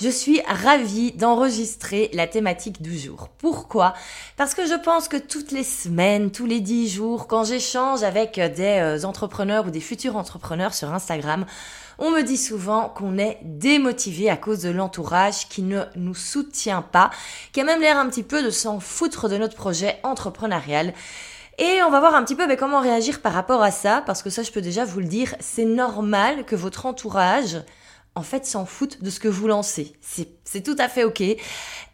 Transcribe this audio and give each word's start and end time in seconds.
Je 0.00 0.08
suis 0.08 0.40
ravie 0.46 1.10
d'enregistrer 1.10 2.08
la 2.12 2.28
thématique 2.28 2.80
du 2.80 2.96
jour. 2.96 3.28
Pourquoi? 3.38 3.94
Parce 4.36 4.54
que 4.54 4.64
je 4.64 4.74
pense 4.74 5.08
que 5.08 5.16
toutes 5.16 5.50
les 5.50 5.64
semaines, 5.64 6.30
tous 6.30 6.46
les 6.46 6.60
dix 6.60 6.88
jours, 6.88 7.26
quand 7.26 7.42
j'échange 7.42 8.04
avec 8.04 8.38
des 8.38 8.78
euh, 8.80 9.02
entrepreneurs 9.02 9.66
ou 9.66 9.70
des 9.70 9.80
futurs 9.80 10.16
entrepreneurs 10.16 10.72
sur 10.72 10.94
Instagram, 10.94 11.46
on 11.98 12.12
me 12.12 12.22
dit 12.22 12.36
souvent 12.36 12.88
qu'on 12.90 13.18
est 13.18 13.38
démotivé 13.42 14.30
à 14.30 14.36
cause 14.36 14.62
de 14.62 14.70
l'entourage 14.70 15.48
qui 15.48 15.62
ne 15.62 15.82
nous 15.96 16.14
soutient 16.14 16.82
pas, 16.82 17.10
qui 17.52 17.60
a 17.60 17.64
même 17.64 17.80
l'air 17.80 17.98
un 17.98 18.08
petit 18.08 18.22
peu 18.22 18.44
de 18.44 18.50
s'en 18.50 18.78
foutre 18.78 19.28
de 19.28 19.36
notre 19.36 19.56
projet 19.56 19.98
entrepreneurial. 20.04 20.94
Et 21.58 21.82
on 21.82 21.90
va 21.90 21.98
voir 21.98 22.14
un 22.14 22.22
petit 22.22 22.36
peu 22.36 22.46
mais, 22.46 22.56
comment 22.56 22.80
réagir 22.80 23.20
par 23.20 23.32
rapport 23.32 23.64
à 23.64 23.72
ça, 23.72 24.04
parce 24.06 24.22
que 24.22 24.30
ça, 24.30 24.44
je 24.44 24.52
peux 24.52 24.60
déjà 24.60 24.84
vous 24.84 25.00
le 25.00 25.06
dire, 25.06 25.34
c'est 25.40 25.64
normal 25.64 26.44
que 26.44 26.54
votre 26.54 26.86
entourage, 26.86 27.58
en 28.18 28.22
fait, 28.22 28.44
s'en 28.44 28.66
foutent 28.66 29.00
de 29.00 29.10
ce 29.10 29.20
que 29.20 29.28
vous 29.28 29.46
lancez. 29.46 29.92
Tout 30.64 30.76
à 30.78 30.88
fait 30.88 31.04
ok. 31.04 31.22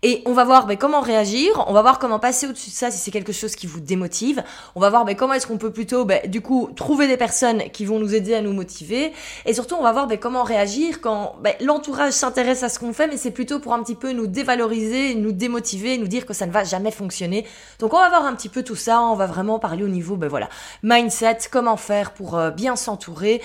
Et 0.06 0.22
on 0.26 0.34
va 0.34 0.44
voir 0.44 0.66
ben, 0.66 0.76
comment 0.76 1.00
réagir, 1.00 1.64
on 1.66 1.72
va 1.72 1.80
voir 1.80 1.98
comment 1.98 2.18
passer 2.18 2.46
au-dessus 2.46 2.68
de 2.68 2.74
ça 2.74 2.90
si 2.90 2.98
c'est 2.98 3.10
quelque 3.10 3.32
chose 3.32 3.56
qui 3.56 3.66
vous 3.66 3.80
démotive. 3.80 4.44
On 4.74 4.80
va 4.80 4.90
voir 4.90 5.06
ben, 5.06 5.16
comment 5.16 5.32
est-ce 5.32 5.46
qu'on 5.46 5.56
peut 5.56 5.72
plutôt, 5.72 6.04
ben, 6.04 6.20
du 6.28 6.42
coup, 6.42 6.68
trouver 6.76 7.08
des 7.08 7.16
personnes 7.16 7.62
qui 7.72 7.86
vont 7.86 7.98
nous 7.98 8.14
aider 8.14 8.34
à 8.34 8.42
nous 8.42 8.52
motiver. 8.52 9.14
Et 9.46 9.54
surtout, 9.54 9.76
on 9.76 9.82
va 9.82 9.92
voir 9.92 10.06
comment 10.20 10.42
réagir 10.42 11.00
quand 11.00 11.36
l'entourage 11.62 12.12
s'intéresse 12.12 12.62
à 12.62 12.68
ce 12.68 12.78
qu'on 12.78 12.92
fait, 12.92 13.06
mais 13.06 13.16
c'est 13.16 13.30
plutôt 13.30 13.60
pour 13.60 13.72
un 13.72 13.82
petit 13.82 13.94
peu 13.94 14.12
nous 14.12 14.26
dévaloriser, 14.26 15.14
nous 15.14 15.32
démotiver, 15.32 15.96
nous 15.96 16.06
dire 16.06 16.26
que 16.26 16.34
ça 16.34 16.46
ne 16.46 16.52
va 16.52 16.64
jamais 16.64 16.90
fonctionner. 16.90 17.46
Donc 17.78 17.94
on 17.94 17.98
va 17.98 18.10
voir 18.10 18.26
un 18.26 18.34
petit 18.34 18.50
peu 18.50 18.62
tout 18.62 18.76
ça, 18.76 19.00
on 19.00 19.16
va 19.16 19.26
vraiment 19.26 19.58
parler 19.58 19.84
au 19.84 19.88
niveau, 19.88 20.18
voilà, 20.28 20.50
mindset, 20.82 21.38
comment 21.50 21.78
faire 21.78 22.12
pour 22.12 22.36
euh, 22.36 22.50
bien 22.50 22.76
s'entourer. 22.76 23.40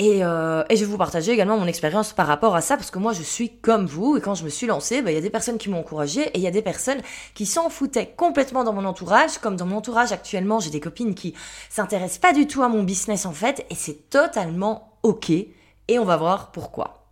Euh, 0.00 0.64
et, 0.68 0.76
je 0.76 0.84
vais 0.84 0.90
vous 0.90 0.98
partager 0.98 1.32
également 1.32 1.56
mon 1.56 1.66
expérience 1.66 2.12
par 2.12 2.26
rapport 2.26 2.56
à 2.56 2.60
ça, 2.60 2.76
parce 2.76 2.90
que 2.90 2.98
moi 2.98 3.12
je 3.12 3.22
suis 3.22 3.50
comme 3.50 3.86
vous, 3.86 4.16
et 4.16 4.20
quand 4.20 4.34
me 4.44 4.50
suis 4.50 4.66
lancée, 4.66 5.02
bah, 5.02 5.10
il 5.10 5.14
y 5.14 5.18
a 5.18 5.20
des 5.22 5.30
personnes 5.30 5.58
qui 5.58 5.70
m'ont 5.70 5.80
encouragée, 5.80 6.22
et 6.22 6.38
il 6.38 6.42
y 6.42 6.46
a 6.46 6.50
des 6.50 6.62
personnes 6.62 7.00
qui 7.34 7.46
s'en 7.46 7.70
foutaient 7.70 8.14
complètement 8.16 8.64
dans 8.64 8.72
mon 8.72 8.84
entourage, 8.84 9.38
comme 9.38 9.56
dans 9.56 9.66
mon 9.66 9.76
entourage 9.76 10.12
actuellement, 10.12 10.60
j'ai 10.60 10.70
des 10.70 10.80
copines 10.80 11.14
qui 11.14 11.34
s'intéressent 11.70 12.18
pas 12.18 12.32
du 12.32 12.46
tout 12.46 12.62
à 12.62 12.68
mon 12.68 12.82
business 12.82 13.26
en 13.26 13.32
fait, 13.32 13.66
et 13.70 13.74
c'est 13.74 14.10
totalement 14.10 14.98
ok, 15.02 15.30
et 15.30 15.98
on 15.98 16.04
va 16.04 16.16
voir 16.16 16.52
pourquoi. 16.52 17.06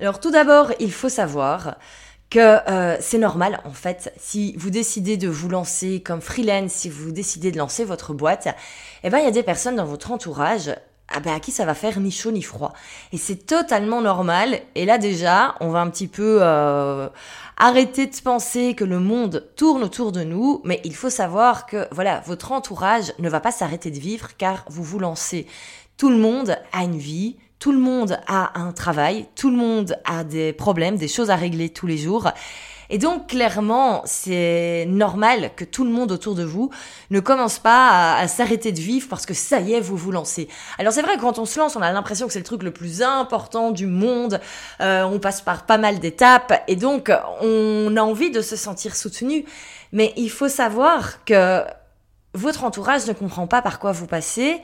Alors 0.00 0.20
tout 0.20 0.30
d'abord, 0.30 0.72
il 0.78 0.92
faut 0.92 1.08
savoir 1.08 1.76
que 2.28 2.38
euh, 2.68 2.96
c'est 3.00 3.18
normal 3.18 3.60
en 3.64 3.70
fait 3.70 4.12
si 4.18 4.54
vous 4.56 4.70
décidez 4.70 5.16
de 5.16 5.28
vous 5.28 5.48
lancer 5.48 6.02
comme 6.02 6.20
freelance, 6.20 6.72
si 6.72 6.88
vous 6.90 7.12
décidez 7.12 7.52
de 7.52 7.58
lancer 7.58 7.84
votre 7.84 8.14
boîte, 8.14 8.48
eh 9.04 9.10
ben 9.10 9.18
il 9.18 9.24
y 9.24 9.28
a 9.28 9.32
des 9.32 9.44
personnes 9.44 9.76
dans 9.76 9.84
votre 9.84 10.10
entourage 10.10 10.74
ah 11.08 11.20
ben 11.20 11.34
à 11.34 11.40
qui 11.40 11.52
ça 11.52 11.64
va 11.64 11.74
faire 11.74 12.00
ni 12.00 12.10
chaud 12.10 12.32
ni 12.32 12.42
froid. 12.42 12.72
Et 13.12 13.18
c'est 13.18 13.46
totalement 13.46 14.00
normal. 14.00 14.60
Et 14.74 14.84
là 14.84 14.98
déjà, 14.98 15.54
on 15.60 15.68
va 15.70 15.80
un 15.80 15.90
petit 15.90 16.08
peu 16.08 16.38
euh, 16.42 17.08
arrêter 17.56 18.06
de 18.06 18.16
penser 18.16 18.74
que 18.74 18.84
le 18.84 18.98
monde 18.98 19.48
tourne 19.56 19.84
autour 19.84 20.12
de 20.12 20.24
nous, 20.24 20.60
mais 20.64 20.80
il 20.84 20.94
faut 20.94 21.10
savoir 21.10 21.66
que 21.66 21.86
voilà, 21.92 22.22
votre 22.26 22.52
entourage 22.52 23.12
ne 23.18 23.28
va 23.28 23.40
pas 23.40 23.52
s'arrêter 23.52 23.90
de 23.90 23.98
vivre 23.98 24.36
car 24.36 24.64
vous 24.68 24.82
vous 24.82 24.98
lancez. 24.98 25.46
Tout 25.96 26.10
le 26.10 26.18
monde 26.18 26.58
a 26.72 26.82
une 26.82 26.98
vie, 26.98 27.36
tout 27.58 27.72
le 27.72 27.78
monde 27.78 28.18
a 28.26 28.58
un 28.60 28.72
travail, 28.72 29.26
tout 29.34 29.50
le 29.50 29.56
monde 29.56 29.96
a 30.04 30.24
des 30.24 30.52
problèmes, 30.52 30.96
des 30.96 31.08
choses 31.08 31.30
à 31.30 31.36
régler 31.36 31.70
tous 31.70 31.86
les 31.86 31.96
jours. 31.98 32.30
Et 32.90 32.98
donc 32.98 33.28
clairement, 33.28 34.02
c'est 34.04 34.86
normal 34.88 35.50
que 35.56 35.64
tout 35.64 35.84
le 35.84 35.90
monde 35.90 36.12
autour 36.12 36.34
de 36.34 36.44
vous 36.44 36.70
ne 37.10 37.20
commence 37.20 37.58
pas 37.58 38.16
à, 38.16 38.28
s'arrêter 38.28 38.72
de 38.72 38.80
vivre 38.80 39.08
parce 39.08 39.26
que 39.26 39.34
ça 39.34 39.60
y 39.60 39.74
est, 39.74 39.80
vous 39.80 39.96
vous 39.96 40.12
lancez. 40.12 40.48
Alors 40.78 40.92
c'est 40.92 41.02
vrai, 41.02 41.16
quand 41.18 41.38
on 41.38 41.44
se 41.44 41.58
lance, 41.58 41.76
on 41.76 41.82
a 41.82 41.92
l'impression 41.92 42.26
que 42.26 42.32
c'est 42.32 42.38
le 42.38 42.44
truc 42.44 42.62
le 42.62 42.72
plus 42.72 43.02
important 43.02 43.70
du 43.70 43.86
monde. 43.86 44.40
Euh, 44.80 45.04
on 45.04 45.18
passe 45.18 45.40
par 45.40 45.66
pas 45.66 45.78
mal 45.78 45.98
d'étapes 45.98 46.62
et 46.68 46.76
donc 46.76 47.10
on 47.40 47.96
a 47.96 48.02
envie 48.02 48.30
de 48.30 48.40
se 48.40 48.56
sentir 48.56 48.96
soutenu. 48.96 49.44
Mais 49.92 50.12
il 50.16 50.30
faut 50.30 50.48
savoir 50.48 51.24
que 51.24 51.62
votre 52.34 52.64
entourage 52.64 53.06
ne 53.06 53.12
comprend 53.12 53.46
pas 53.46 53.62
par 53.62 53.78
quoi 53.78 53.92
vous 53.92 54.06
passez 54.06 54.60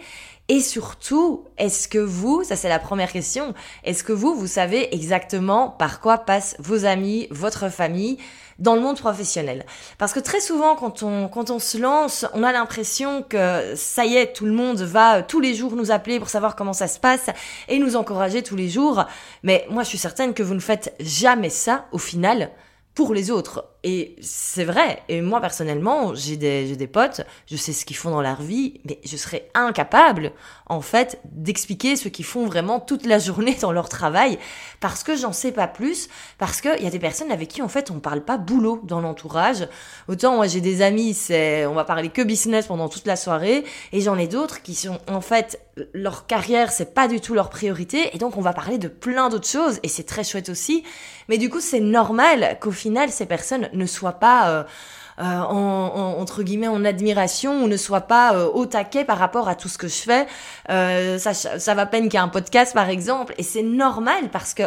et 0.48 0.60
surtout, 0.60 1.44
est-ce 1.56 1.86
que 1.86 1.98
vous, 1.98 2.42
ça 2.44 2.56
c'est 2.56 2.68
la 2.68 2.80
première 2.80 3.12
question, 3.12 3.54
est-ce 3.84 4.02
que 4.02 4.12
vous, 4.12 4.34
vous 4.34 4.48
savez 4.48 4.94
exactement 4.94 5.68
par 5.70 6.00
quoi 6.00 6.18
passent 6.18 6.56
vos 6.58 6.84
amis, 6.84 7.28
votre 7.30 7.70
famille 7.70 8.18
dans 8.58 8.74
le 8.74 8.80
monde 8.80 8.98
professionnel? 8.98 9.64
Parce 9.98 10.12
que 10.12 10.20
très 10.20 10.40
souvent, 10.40 10.74
quand 10.74 11.04
on, 11.04 11.28
quand 11.28 11.50
on 11.50 11.58
se 11.58 11.78
lance, 11.78 12.26
on 12.34 12.42
a 12.42 12.52
l'impression 12.52 13.22
que 13.22 13.74
ça 13.76 14.04
y 14.04 14.16
est, 14.16 14.32
tout 14.32 14.44
le 14.44 14.52
monde 14.52 14.80
va 14.80 15.22
tous 15.22 15.40
les 15.40 15.54
jours 15.54 15.76
nous 15.76 15.90
appeler 15.90 16.18
pour 16.18 16.28
savoir 16.28 16.56
comment 16.56 16.72
ça 16.72 16.88
se 16.88 16.98
passe 16.98 17.30
et 17.68 17.78
nous 17.78 17.94
encourager 17.94 18.42
tous 18.42 18.56
les 18.56 18.68
jours. 18.68 19.04
Mais 19.44 19.64
moi, 19.70 19.84
je 19.84 19.90
suis 19.90 19.98
certaine 19.98 20.34
que 20.34 20.42
vous 20.42 20.54
ne 20.54 20.60
faites 20.60 20.94
jamais 20.98 21.50
ça 21.50 21.86
au 21.92 21.98
final 21.98 22.50
pour 22.94 23.14
les 23.14 23.30
autres. 23.30 23.71
Et 23.84 24.14
c'est 24.20 24.64
vrai. 24.64 25.02
Et 25.08 25.20
moi, 25.20 25.40
personnellement, 25.40 26.14
j'ai 26.14 26.36
des, 26.36 26.76
des 26.76 26.86
potes, 26.86 27.22
je 27.50 27.56
sais 27.56 27.72
ce 27.72 27.84
qu'ils 27.84 27.96
font 27.96 28.10
dans 28.10 28.22
leur 28.22 28.40
vie, 28.40 28.80
mais 28.84 29.00
je 29.04 29.16
serais 29.16 29.50
incapable, 29.54 30.32
en 30.66 30.80
fait, 30.80 31.20
d'expliquer 31.24 31.96
ce 31.96 32.08
qu'ils 32.08 32.24
font 32.24 32.46
vraiment 32.46 32.78
toute 32.78 33.06
la 33.06 33.18
journée 33.18 33.56
dans 33.60 33.72
leur 33.72 33.88
travail, 33.88 34.38
parce 34.78 35.02
que 35.02 35.16
j'en 35.16 35.32
sais 35.32 35.50
pas 35.50 35.66
plus, 35.66 36.08
parce 36.38 36.60
qu'il 36.60 36.80
y 36.80 36.86
a 36.86 36.90
des 36.90 37.00
personnes 37.00 37.32
avec 37.32 37.48
qui, 37.48 37.60
en 37.60 37.68
fait, 37.68 37.90
on 37.90 37.98
parle 37.98 38.20
pas 38.20 38.38
boulot 38.38 38.80
dans 38.84 39.00
l'entourage. 39.00 39.68
Autant, 40.06 40.36
moi, 40.36 40.46
j'ai 40.46 40.60
des 40.60 40.80
amis, 40.80 41.12
c'est, 41.12 41.66
on 41.66 41.74
va 41.74 41.84
parler 41.84 42.08
que 42.08 42.22
business 42.22 42.66
pendant 42.66 42.88
toute 42.88 43.06
la 43.06 43.16
soirée, 43.16 43.64
et 43.92 44.00
j'en 44.00 44.16
ai 44.16 44.28
d'autres 44.28 44.62
qui 44.62 44.76
sont, 44.76 44.98
en 45.08 45.20
fait, 45.20 45.60
leur 45.92 46.26
carrière, 46.28 46.70
c'est 46.70 46.94
pas 46.94 47.08
du 47.08 47.20
tout 47.20 47.34
leur 47.34 47.50
priorité, 47.50 48.14
et 48.14 48.18
donc 48.18 48.36
on 48.36 48.42
va 48.42 48.52
parler 48.52 48.78
de 48.78 48.88
plein 48.88 49.28
d'autres 49.28 49.48
choses, 49.48 49.80
et 49.82 49.88
c'est 49.88 50.04
très 50.04 50.22
chouette 50.22 50.50
aussi. 50.50 50.84
Mais 51.28 51.38
du 51.38 51.50
coup, 51.50 51.60
c'est 51.60 51.80
normal 51.80 52.58
qu'au 52.60 52.70
final, 52.70 53.10
ces 53.10 53.26
personnes 53.26 53.70
ne 53.72 53.86
soient 53.86 54.12
pas 54.12 54.48
euh, 54.48 54.62
euh, 55.18 55.40
en, 55.40 56.16
entre 56.18 56.42
guillemets 56.42 56.68
en 56.68 56.84
admiration 56.84 57.64
ou 57.64 57.68
ne 57.68 57.76
soient 57.76 58.02
pas 58.02 58.34
euh, 58.34 58.46
au 58.46 58.64
taquet 58.66 59.04
par 59.04 59.18
rapport 59.18 59.48
à 59.48 59.54
tout 59.54 59.68
ce 59.68 59.76
que 59.78 59.88
je 59.88 60.02
fais. 60.02 60.26
ça, 61.18 61.34
ça 61.34 61.74
va 61.74 61.86
peine 61.86 62.04
qu'il 62.04 62.14
y 62.14 62.16
ait 62.16 62.24
un 62.24 62.28
podcast, 62.28 62.72
par 62.74 62.88
exemple, 62.88 63.34
et 63.38 63.42
c'est 63.42 63.62
normal 63.62 64.30
parce 64.30 64.54
que 64.54 64.64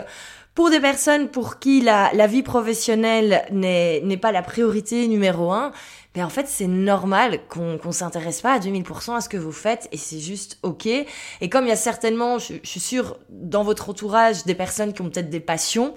pour 0.53 0.69
des 0.69 0.79
personnes 0.79 1.29
pour 1.29 1.59
qui 1.59 1.81
la, 1.81 2.27
vie 2.27 2.43
professionnelle 2.43 3.45
n'est 3.51 4.17
pas 4.17 4.31
la 4.31 4.41
priorité 4.41 5.07
numéro 5.07 5.51
un, 5.51 5.71
mais 6.15 6.23
en 6.23 6.29
fait, 6.29 6.47
c'est 6.47 6.67
normal 6.67 7.39
qu'on 7.49 7.77
qu'on 7.77 7.91
s'intéresse 7.91 8.41
pas 8.41 8.53
à 8.53 8.59
2000% 8.59 9.17
à 9.17 9.21
ce 9.21 9.27
que 9.27 9.35
vous 9.35 9.51
faites 9.51 9.89
et 9.91 9.97
c'est 9.97 10.19
juste 10.19 10.59
ok. 10.63 10.85
Et 10.85 11.49
comme 11.49 11.65
il 11.65 11.69
y 11.69 11.73
a 11.73 11.75
certainement, 11.75 12.39
je, 12.39 12.53
je 12.63 12.69
suis 12.69 12.79
sûre, 12.79 13.17
dans 13.29 13.63
votre 13.63 13.89
entourage, 13.89 14.45
des 14.45 14.55
personnes 14.55 14.93
qui 14.93 15.01
ont 15.01 15.09
peut-être 15.09 15.29
des 15.29 15.41
passions, 15.41 15.93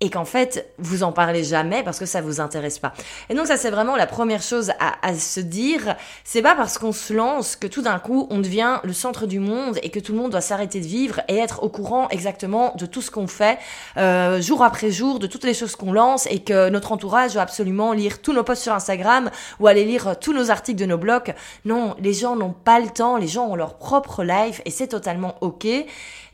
et 0.00 0.10
qu'en 0.10 0.24
fait 0.24 0.72
vous 0.78 1.02
en 1.02 1.12
parlez 1.12 1.44
jamais 1.44 1.82
parce 1.82 1.98
que 1.98 2.06
ça 2.06 2.20
vous 2.20 2.40
intéresse 2.40 2.78
pas. 2.78 2.92
Et 3.28 3.34
donc 3.34 3.46
ça 3.46 3.56
c'est 3.56 3.70
vraiment 3.70 3.96
la 3.96 4.06
première 4.06 4.42
chose 4.42 4.70
à, 4.78 4.94
à 5.06 5.14
se 5.14 5.40
dire, 5.40 5.96
c'est 6.24 6.42
pas 6.42 6.54
parce 6.54 6.78
qu'on 6.78 6.92
se 6.92 7.12
lance 7.12 7.56
que 7.56 7.66
tout 7.66 7.82
d'un 7.82 7.98
coup 7.98 8.26
on 8.30 8.38
devient 8.38 8.80
le 8.84 8.92
centre 8.92 9.26
du 9.26 9.40
monde 9.40 9.78
et 9.82 9.90
que 9.90 9.98
tout 9.98 10.12
le 10.12 10.18
monde 10.18 10.30
doit 10.30 10.40
s'arrêter 10.40 10.80
de 10.80 10.86
vivre 10.86 11.20
et 11.28 11.36
être 11.36 11.62
au 11.62 11.68
courant 11.68 12.08
exactement 12.10 12.74
de 12.76 12.86
tout 12.86 13.02
ce 13.02 13.10
qu'on 13.10 13.26
fait 13.26 13.58
euh, 13.96 14.40
jour 14.40 14.62
après 14.62 14.90
jour, 14.90 15.18
de 15.18 15.26
toutes 15.26 15.44
les 15.44 15.54
choses 15.54 15.76
qu'on 15.76 15.92
lance 15.92 16.26
et 16.30 16.40
que 16.40 16.68
notre 16.68 16.92
entourage 16.92 17.34
doit 17.34 17.42
absolument 17.42 17.92
lire 17.92 18.22
tous 18.22 18.32
nos 18.32 18.44
posts 18.44 18.62
sur 18.62 18.72
Instagram 18.72 19.30
ou 19.60 19.66
aller 19.66 19.84
lire 19.84 20.18
tous 20.18 20.32
nos 20.32 20.50
articles 20.50 20.78
de 20.78 20.86
nos 20.86 20.98
blogs. 20.98 21.34
Non, 21.64 21.94
les 22.00 22.12
gens 22.12 22.36
n'ont 22.36 22.52
pas 22.52 22.80
le 22.80 22.88
temps, 22.88 23.16
les 23.16 23.28
gens 23.28 23.46
ont 23.46 23.56
leur 23.56 23.78
propre 23.78 24.24
life 24.24 24.60
et 24.64 24.70
c'est 24.70 24.88
totalement 24.88 25.36
ok. 25.40 25.66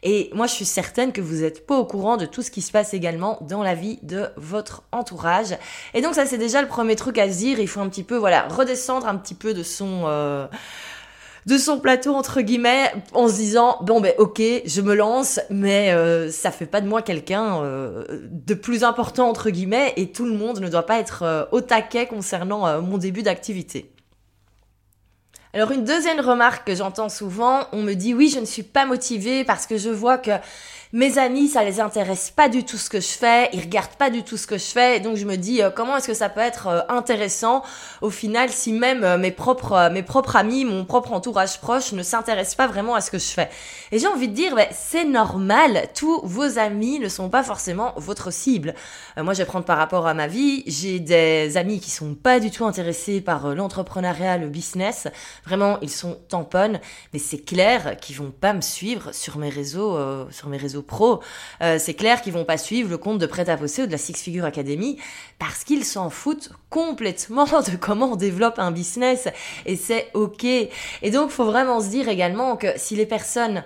Et 0.04 0.30
moi, 0.34 0.46
je 0.46 0.52
suis 0.52 0.64
certaine 0.64 1.12
que 1.12 1.20
vous 1.20 1.42
n'êtes 1.42 1.66
pas 1.66 1.76
au 1.76 1.84
courant 1.84 2.16
de 2.16 2.26
tout 2.26 2.42
ce 2.42 2.50
qui 2.50 2.62
se 2.62 2.70
passe 2.70 2.94
également 2.94 3.38
dans 3.40 3.62
la 3.62 3.74
vie 3.74 3.98
de 4.02 4.28
votre 4.36 4.84
entourage. 4.92 5.56
Et 5.94 6.02
donc, 6.02 6.14
ça, 6.14 6.26
c'est 6.26 6.38
déjà 6.38 6.62
le 6.62 6.68
premier 6.68 6.94
truc 6.94 7.18
à 7.18 7.30
se 7.32 7.38
dire. 7.38 7.58
Il 7.58 7.68
faut 7.68 7.80
un 7.80 7.88
petit 7.88 8.04
peu, 8.04 8.16
voilà, 8.16 8.46
redescendre 8.48 9.08
un 9.08 9.16
petit 9.16 9.34
peu 9.34 9.54
de 9.54 9.62
son... 9.62 10.02
Euh, 10.04 10.46
de 11.46 11.58
son 11.58 11.78
plateau 11.78 12.14
entre 12.14 12.40
guillemets 12.40 12.92
en 13.12 13.28
se 13.28 13.34
disant 13.34 13.76
bon 13.82 14.00
ben 14.00 14.14
ok 14.18 14.40
je 14.64 14.80
me 14.80 14.94
lance 14.94 15.40
mais 15.50 15.92
euh, 15.92 16.30
ça 16.30 16.50
fait 16.50 16.66
pas 16.66 16.80
de 16.80 16.88
moi 16.88 17.02
quelqu'un 17.02 17.62
euh, 17.62 18.04
de 18.30 18.54
plus 18.54 18.82
important 18.84 19.28
entre 19.28 19.50
guillemets 19.50 19.92
et 19.96 20.10
tout 20.10 20.24
le 20.24 20.32
monde 20.32 20.60
ne 20.60 20.68
doit 20.68 20.86
pas 20.86 20.98
être 20.98 21.22
euh, 21.22 21.44
au 21.52 21.60
taquet 21.60 22.06
concernant 22.06 22.80
mon 22.80 22.98
début 22.98 23.22
d'activité. 23.22 23.93
Alors 25.54 25.70
une 25.70 25.84
deuxième 25.84 26.18
remarque 26.18 26.66
que 26.66 26.74
j'entends 26.74 27.08
souvent, 27.08 27.68
on 27.70 27.80
me 27.80 27.94
dit 27.94 28.12
oui 28.12 28.28
je 28.28 28.40
ne 28.40 28.44
suis 28.44 28.64
pas 28.64 28.86
motivée 28.86 29.44
parce 29.44 29.68
que 29.68 29.78
je 29.78 29.88
vois 29.88 30.18
que 30.18 30.32
mes 30.94 31.18
amis, 31.18 31.48
ça 31.48 31.64
les 31.64 31.80
intéresse 31.80 32.30
pas 32.30 32.48
du 32.48 32.62
tout 32.62 32.76
ce 32.76 32.88
que 32.88 33.00
je 33.00 33.08
fais, 33.08 33.48
ils 33.52 33.62
regardent 33.62 33.96
pas 33.98 34.10
du 34.10 34.22
tout 34.22 34.36
ce 34.36 34.46
que 34.46 34.58
je 34.58 34.66
fais, 34.66 35.00
donc 35.00 35.16
je 35.16 35.24
me 35.24 35.34
dis 35.34 35.60
euh, 35.60 35.68
comment 35.68 35.96
est-ce 35.96 36.06
que 36.06 36.14
ça 36.14 36.28
peut 36.28 36.38
être 36.38 36.68
euh, 36.68 36.80
intéressant 36.88 37.64
au 38.00 38.10
final 38.10 38.48
si 38.50 38.72
même 38.72 39.02
euh, 39.02 39.18
mes 39.18 39.32
propres 39.32 39.90
mes 39.90 40.04
propres 40.04 40.36
amis, 40.36 40.64
mon 40.64 40.84
propre 40.84 41.12
entourage 41.12 41.60
proche 41.60 41.90
ne 41.90 42.04
s'intéressent 42.04 42.54
pas 42.54 42.68
vraiment 42.68 42.94
à 42.94 43.00
ce 43.00 43.10
que 43.10 43.18
je 43.18 43.24
fais. 43.24 43.50
Et 43.90 43.98
j'ai 43.98 44.06
envie 44.06 44.28
de 44.28 44.34
dire, 44.34 44.54
ben, 44.54 44.68
c'est 44.70 45.04
normal, 45.04 45.88
tous 45.96 46.20
vos 46.22 46.60
amis 46.60 47.00
ne 47.00 47.08
sont 47.08 47.28
pas 47.28 47.42
forcément 47.42 47.92
votre 47.96 48.32
cible. 48.32 48.72
moi, 49.16 49.34
je 49.34 49.38
vais 49.38 49.46
prendre 49.46 49.64
par 49.64 49.78
rapport 49.78 50.06
à 50.06 50.14
ma 50.14 50.28
vie, 50.28 50.62
j'ai 50.68 51.00
des 51.00 51.56
amis 51.56 51.80
qui 51.80 51.90
sont 51.90 52.14
pas 52.14 52.38
du 52.38 52.52
tout 52.52 52.66
intéressés 52.66 53.20
par 53.20 53.48
l'entrepreneuriat, 53.48 54.38
le 54.38 54.48
business. 54.48 55.08
Vraiment, 55.44 55.78
ils 55.82 55.90
sont 55.90 56.18
tamponnes, 56.28 56.78
mais 57.12 57.18
c'est 57.18 57.44
clair 57.44 57.96
qu'ils 58.00 58.16
vont 58.16 58.30
pas 58.30 58.52
me 58.52 58.60
suivre 58.60 59.12
sur 59.12 59.38
mes 59.38 59.50
réseaux, 59.50 59.98
sur 60.30 60.48
mes 60.48 60.56
réseaux 60.56 60.83
pro, 60.84 61.20
euh, 61.62 61.78
c'est 61.78 61.94
clair 61.94 62.22
qu'ils 62.22 62.32
vont 62.32 62.44
pas 62.44 62.58
suivre 62.58 62.90
le 62.90 62.98
compte 62.98 63.18
de 63.18 63.26
Prêt 63.26 63.48
à 63.48 63.56
Bosser 63.56 63.82
ou 63.82 63.86
de 63.86 63.92
la 63.92 63.98
Six 63.98 64.14
Figure 64.14 64.44
Academy 64.44 64.98
parce 65.38 65.64
qu'ils 65.64 65.84
s'en 65.84 66.10
foutent 66.10 66.50
complètement 66.70 67.44
de 67.46 67.76
comment 67.80 68.12
on 68.12 68.16
développe 68.16 68.58
un 68.58 68.70
business 68.70 69.28
et 69.66 69.76
c'est 69.76 70.10
ok. 70.14 70.44
Et 70.44 71.10
donc, 71.10 71.30
faut 71.30 71.44
vraiment 71.44 71.80
se 71.80 71.88
dire 71.88 72.08
également 72.08 72.56
que 72.56 72.68
si 72.76 72.96
les 72.96 73.06
personnes 73.06 73.64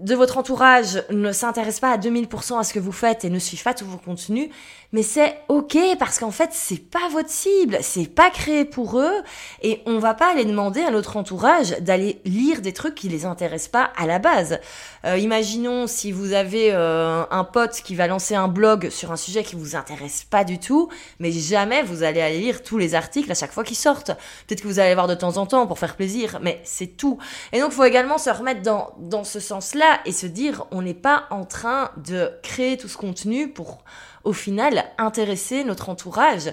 de 0.00 0.14
votre 0.14 0.38
entourage 0.38 1.02
ne 1.10 1.32
s'intéressent 1.32 1.80
pas 1.80 1.92
à 1.92 1.98
2000% 1.98 2.58
à 2.58 2.64
ce 2.64 2.74
que 2.74 2.78
vous 2.78 2.92
faites 2.92 3.24
et 3.24 3.30
ne 3.30 3.38
suivent 3.38 3.62
pas 3.62 3.74
tous 3.74 3.84
vos 3.84 3.98
contenus, 3.98 4.50
mais 4.92 5.02
c'est 5.02 5.38
ok 5.48 5.76
parce 5.98 6.18
qu'en 6.18 6.30
fait 6.30 6.50
c'est 6.52 6.90
pas 6.90 7.08
votre 7.10 7.30
cible, 7.30 7.78
c'est 7.82 8.12
pas 8.12 8.30
créé 8.30 8.64
pour 8.64 8.98
eux 8.98 9.22
et 9.62 9.82
on 9.86 9.98
va 9.98 10.14
pas 10.14 10.30
aller 10.30 10.44
demander 10.44 10.82
à 10.82 10.90
notre 10.90 11.16
entourage 11.16 11.70
d'aller 11.80 12.20
lire 12.24 12.60
des 12.60 12.72
trucs 12.72 12.94
qui 12.94 13.08
les 13.08 13.24
intéressent 13.24 13.68
pas 13.68 13.90
à 13.96 14.06
la 14.06 14.18
base. 14.18 14.58
Euh, 15.04 15.18
imaginons 15.18 15.86
si 15.86 16.12
vous 16.12 16.32
avez 16.32 16.72
euh, 16.72 17.24
un 17.30 17.44
pote 17.44 17.82
qui 17.84 17.94
va 17.94 18.06
lancer 18.06 18.34
un 18.34 18.48
blog 18.48 18.90
sur 18.90 19.12
un 19.12 19.16
sujet 19.16 19.42
qui 19.42 19.56
vous 19.56 19.76
intéresse 19.76 20.24
pas 20.24 20.44
du 20.44 20.58
tout, 20.58 20.88
mais 21.18 21.30
jamais 21.32 21.82
vous 21.82 22.02
allez 22.02 22.20
aller 22.20 22.38
lire 22.38 22.62
tous 22.62 22.78
les 22.78 22.94
articles 22.94 23.30
à 23.30 23.34
chaque 23.34 23.52
fois 23.52 23.64
qu'ils 23.64 23.76
sortent. 23.76 24.12
Peut-être 24.46 24.62
que 24.62 24.68
vous 24.68 24.78
allez 24.78 24.94
voir 24.94 25.08
de 25.08 25.14
temps 25.14 25.36
en 25.36 25.46
temps 25.46 25.66
pour 25.66 25.78
faire 25.78 25.96
plaisir, 25.96 26.38
mais 26.42 26.60
c'est 26.64 26.96
tout. 26.96 27.18
Et 27.52 27.60
donc 27.60 27.72
faut 27.72 27.84
également 27.84 28.18
se 28.18 28.30
remettre 28.30 28.62
dans 28.62 28.94
dans 28.98 29.24
ce 29.24 29.40
sens-là 29.40 30.00
et 30.04 30.12
se 30.12 30.26
dire 30.26 30.64
on 30.70 30.82
n'est 30.82 30.94
pas 30.94 31.24
en 31.30 31.44
train 31.44 31.90
de 31.96 32.30
créer 32.42 32.76
tout 32.76 32.88
ce 32.88 32.96
contenu 32.96 33.48
pour 33.48 33.78
au 34.26 34.32
final 34.32 34.84
intéresser 34.98 35.64
notre 35.64 35.88
entourage. 35.88 36.52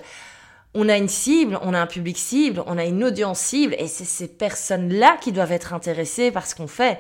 On 0.75 0.88
a 0.88 0.98
une 0.98 1.10
cible, 1.10 1.60
on 1.62 1.74
a 1.74 1.80
un 1.80 1.88
public 1.88 2.18
cible, 2.18 2.64
on 2.68 2.78
a 2.78 2.86
une 2.86 3.04
audience 3.04 3.40
cible, 3.40 3.75
et 3.78 3.88
c'est 3.88 4.06
ces 4.06 4.28
personnes-là 4.28 5.18
qui 5.20 5.31
doivent 5.31 5.52
être 5.52 5.74
intéressées 5.74 6.31
par 6.31 6.48
ce 6.48 6.56
qu'on 6.56 6.68
fait. 6.68 7.00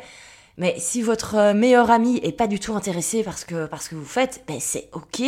Mais 0.57 0.75
si 0.77 1.01
votre 1.01 1.35
euh, 1.35 1.53
meilleur 1.55 1.89
ami 1.89 2.19
est 2.21 2.31
pas 2.31 2.45
du 2.45 2.59
tout 2.59 2.75
intéressé 2.75 3.23
parce 3.23 3.43
que 3.43 3.65
parce 3.65 3.87
que 3.87 3.95
vous 3.95 4.05
faites, 4.05 4.43
ben 4.47 4.59
c'est 4.59 4.87
ok. 4.91 5.23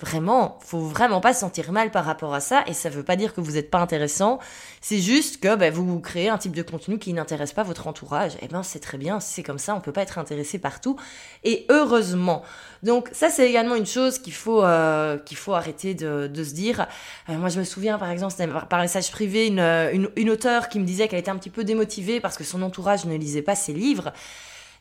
Vraiment, 0.00 0.58
faut 0.60 0.80
vraiment 0.80 1.20
pas 1.20 1.32
se 1.32 1.40
sentir 1.40 1.70
mal 1.70 1.92
par 1.92 2.04
rapport 2.04 2.34
à 2.34 2.40
ça. 2.40 2.64
Et 2.66 2.72
ça 2.72 2.90
veut 2.90 3.04
pas 3.04 3.14
dire 3.14 3.32
que 3.32 3.40
vous 3.40 3.52
n'êtes 3.52 3.70
pas 3.70 3.78
intéressant. 3.78 4.40
C'est 4.80 4.98
juste 4.98 5.40
que 5.40 5.54
ben, 5.54 5.72
vous 5.72 6.00
créez 6.00 6.28
un 6.28 6.36
type 6.36 6.54
de 6.54 6.62
contenu 6.62 6.98
qui 6.98 7.12
n'intéresse 7.12 7.52
pas 7.52 7.62
votre 7.62 7.86
entourage. 7.86 8.34
Et 8.36 8.38
eh 8.42 8.48
ben 8.48 8.64
c'est 8.64 8.80
très 8.80 8.98
bien, 8.98 9.20
c'est 9.20 9.44
comme 9.44 9.58
ça. 9.58 9.72
On 9.76 9.80
peut 9.80 9.92
pas 9.92 10.02
être 10.02 10.18
intéressé 10.18 10.58
partout. 10.58 10.96
Et 11.44 11.64
heureusement. 11.68 12.42
Donc 12.82 13.08
ça 13.12 13.30
c'est 13.30 13.48
également 13.48 13.76
une 13.76 13.86
chose 13.86 14.18
qu'il 14.18 14.34
faut 14.34 14.64
euh, 14.64 15.16
qu'il 15.18 15.36
faut 15.36 15.54
arrêter 15.54 15.94
de, 15.94 16.28
se 16.34 16.54
dire. 16.54 16.88
Euh, 17.28 17.34
moi 17.34 17.50
je 17.50 17.60
me 17.60 17.64
souviens 17.64 17.98
par 17.98 18.10
exemple 18.10 18.34
par, 18.68 18.80
message 18.80 19.12
privé 19.12 19.46
une 19.46 20.10
une 20.16 20.30
auteure 20.30 20.68
qui 20.68 20.80
me 20.80 20.84
disait 20.84 21.06
qu'elle 21.06 21.20
était 21.20 21.30
un 21.30 21.36
petit 21.36 21.50
peu 21.50 21.62
démotivée 21.62 22.20
parce 22.20 22.36
que 22.36 22.42
son 22.42 22.62
entourage 22.62 23.04
ne 23.04 23.16
lisait 23.16 23.42
pas 23.42 23.54
ses 23.54 23.72
livres 23.72 24.12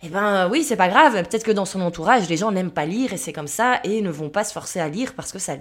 eh 0.03 0.09
ben 0.09 0.49
oui, 0.49 0.63
c'est 0.63 0.75
pas 0.75 0.89
grave. 0.89 1.13
Peut-être 1.23 1.43
que 1.43 1.51
dans 1.51 1.65
son 1.65 1.81
entourage, 1.81 2.27
les 2.29 2.37
gens 2.37 2.51
n'aiment 2.51 2.71
pas 2.71 2.85
lire 2.85 3.13
et 3.13 3.17
c'est 3.17 3.33
comme 3.33 3.47
ça 3.47 3.79
et 3.83 4.01
ne 4.01 4.09
vont 4.09 4.29
pas 4.29 4.43
se 4.43 4.53
forcer 4.53 4.79
à 4.79 4.89
lire 4.89 5.13
parce 5.15 5.31
que 5.31 5.39
ça 5.39 5.55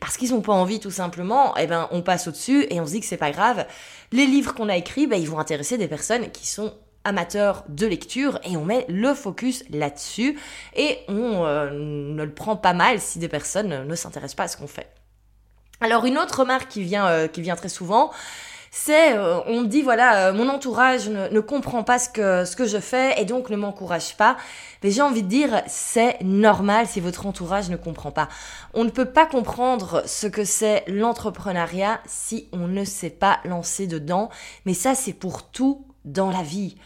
parce 0.00 0.16
qu'ils 0.16 0.34
ont 0.34 0.40
pas 0.40 0.52
envie 0.52 0.80
tout 0.80 0.90
simplement. 0.90 1.56
Eh 1.56 1.66
ben 1.66 1.88
on 1.92 2.02
passe 2.02 2.26
au-dessus 2.26 2.66
et 2.70 2.80
on 2.80 2.86
se 2.86 2.92
dit 2.92 3.00
que 3.00 3.06
c'est 3.06 3.16
pas 3.16 3.30
grave. 3.30 3.66
Les 4.12 4.26
livres 4.26 4.54
qu'on 4.54 4.68
a 4.68 4.76
écrits, 4.76 5.06
ben 5.06 5.16
ils 5.16 5.28
vont 5.28 5.38
intéresser 5.38 5.78
des 5.78 5.88
personnes 5.88 6.30
qui 6.30 6.46
sont 6.46 6.74
amateurs 7.04 7.64
de 7.68 7.86
lecture 7.86 8.40
et 8.42 8.56
on 8.56 8.64
met 8.64 8.84
le 8.88 9.14
focus 9.14 9.64
là-dessus 9.70 10.38
et 10.74 10.98
on 11.08 11.44
euh, 11.44 11.70
ne 11.70 12.24
le 12.24 12.34
prend 12.34 12.56
pas 12.56 12.72
mal 12.72 13.00
si 13.00 13.20
des 13.20 13.28
personnes 13.28 13.86
ne 13.86 13.94
s'intéressent 13.94 14.34
pas 14.34 14.44
à 14.44 14.48
ce 14.48 14.56
qu'on 14.56 14.66
fait. 14.66 14.92
Alors 15.80 16.04
une 16.06 16.18
autre 16.18 16.40
remarque 16.40 16.68
qui 16.68 16.82
vient 16.82 17.06
euh, 17.06 17.28
qui 17.28 17.42
vient 17.42 17.56
très 17.56 17.68
souvent, 17.68 18.10
c'est 18.78 19.16
euh, 19.16 19.40
on 19.46 19.62
me 19.62 19.66
dit 19.66 19.80
voilà 19.80 20.28
euh, 20.28 20.32
mon 20.34 20.50
entourage 20.50 21.08
ne, 21.08 21.40
comprend 21.40 21.82
pas 21.82 21.98
ce 21.98 22.10
que 22.10 22.44
ce 22.44 22.56
que 22.56 22.66
je 22.66 22.76
fais 22.76 23.18
et 23.18 23.24
donc 23.24 23.48
ne 23.48 23.56
m'encourage 23.56 24.18
pas. 24.18 24.36
Mais 24.82 24.90
j'ai 24.90 25.00
envie 25.00 25.22
de 25.22 25.28
dire 25.28 25.62
c'est 25.66 26.20
normal 26.22 26.86
si 26.86 27.00
votre 27.00 27.26
entourage 27.26 27.70
ne 27.70 27.76
comprend 27.76 28.10
pas. 28.10 28.28
On 28.74 28.84
ne 28.84 28.90
peut 28.90 29.06
pas 29.06 29.24
comprendre 29.24 30.02
ce 30.04 30.26
que 30.26 30.44
c'est 30.44 30.84
l'entrepreneuriat 30.88 32.00
si 32.04 32.48
on 32.52 32.68
ne 32.68 32.84
s'est 32.84 33.08
pas 33.08 33.38
lancé 33.46 33.86
dedans. 33.86 34.28
Mais 34.66 34.74
ça 34.74 34.94
c'est 34.94 35.14
pour 35.14 35.50
tout 35.50 35.86
dans 36.04 36.30
la 36.30 36.42
vie 36.42 36.76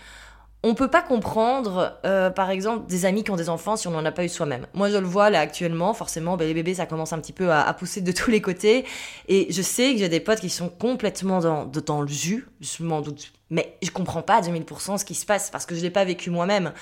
on 0.62 0.74
peut 0.74 0.88
pas 0.88 1.00
comprendre, 1.00 1.98
euh, 2.04 2.28
par 2.28 2.50
exemple, 2.50 2.86
des 2.86 3.06
amis 3.06 3.24
qui 3.24 3.30
ont 3.30 3.36
des 3.36 3.48
enfants 3.48 3.76
si 3.76 3.88
on 3.88 3.92
n'en 3.92 4.04
a 4.04 4.12
pas 4.12 4.24
eu 4.24 4.28
soi-même. 4.28 4.66
Moi, 4.74 4.90
je 4.90 4.98
le 4.98 5.06
vois 5.06 5.30
là 5.30 5.40
actuellement, 5.40 5.94
forcément, 5.94 6.36
ben, 6.36 6.46
les 6.46 6.52
bébés, 6.52 6.74
ça 6.74 6.84
commence 6.84 7.14
un 7.14 7.18
petit 7.18 7.32
peu 7.32 7.50
à, 7.50 7.72
pousser 7.72 8.02
de 8.02 8.12
tous 8.12 8.30
les 8.30 8.42
côtés. 8.42 8.84
Et 9.28 9.46
je 9.50 9.62
sais 9.62 9.92
que 9.92 9.98
j'ai 9.98 10.10
des 10.10 10.20
potes 10.20 10.40
qui 10.40 10.50
sont 10.50 10.68
complètement 10.68 11.40
dans, 11.40 11.64
dans 11.64 12.02
le 12.02 12.08
jus, 12.08 12.46
je 12.60 12.82
m'en 12.82 13.00
doute. 13.00 13.32
Mais 13.48 13.76
je 13.82 13.90
comprends 13.90 14.22
pas 14.22 14.36
à 14.36 14.40
2000% 14.42 14.98
ce 14.98 15.04
qui 15.04 15.14
se 15.14 15.24
passe 15.24 15.50
parce 15.50 15.64
que 15.64 15.74
je 15.74 15.80
l'ai 15.80 15.90
pas 15.90 16.04
vécu 16.04 16.30
moi-même. 16.30 16.72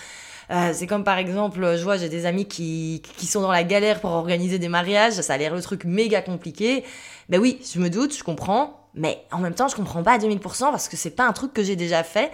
Euh, 0.50 0.70
c'est 0.72 0.86
comme 0.86 1.04
par 1.04 1.18
exemple, 1.18 1.76
je 1.76 1.82
vois, 1.82 1.96
j'ai 1.96 2.08
des 2.08 2.26
amis 2.26 2.46
qui, 2.46 3.02
qui 3.16 3.26
sont 3.26 3.42
dans 3.42 3.52
la 3.52 3.64
galère 3.64 4.00
pour 4.00 4.10
organiser 4.10 4.58
des 4.58 4.68
mariages, 4.68 5.12
ça 5.12 5.34
a 5.34 5.36
l'air 5.36 5.54
le 5.54 5.62
truc 5.62 5.84
méga 5.84 6.22
compliqué. 6.22 6.84
Ben 7.28 7.38
oui, 7.38 7.60
je 7.62 7.78
me 7.78 7.90
doute, 7.90 8.16
je 8.16 8.24
comprends, 8.24 8.87
mais 8.98 9.24
en 9.32 9.38
même 9.38 9.54
temps, 9.54 9.68
je 9.68 9.76
comprends 9.76 10.02
pas 10.02 10.12
à 10.12 10.18
2000% 10.18 10.70
parce 10.70 10.88
que 10.88 10.96
c'est 10.96 11.10
pas 11.10 11.24
un 11.24 11.32
truc 11.32 11.52
que 11.52 11.62
j'ai 11.62 11.76
déjà 11.76 12.02
fait. 12.02 12.30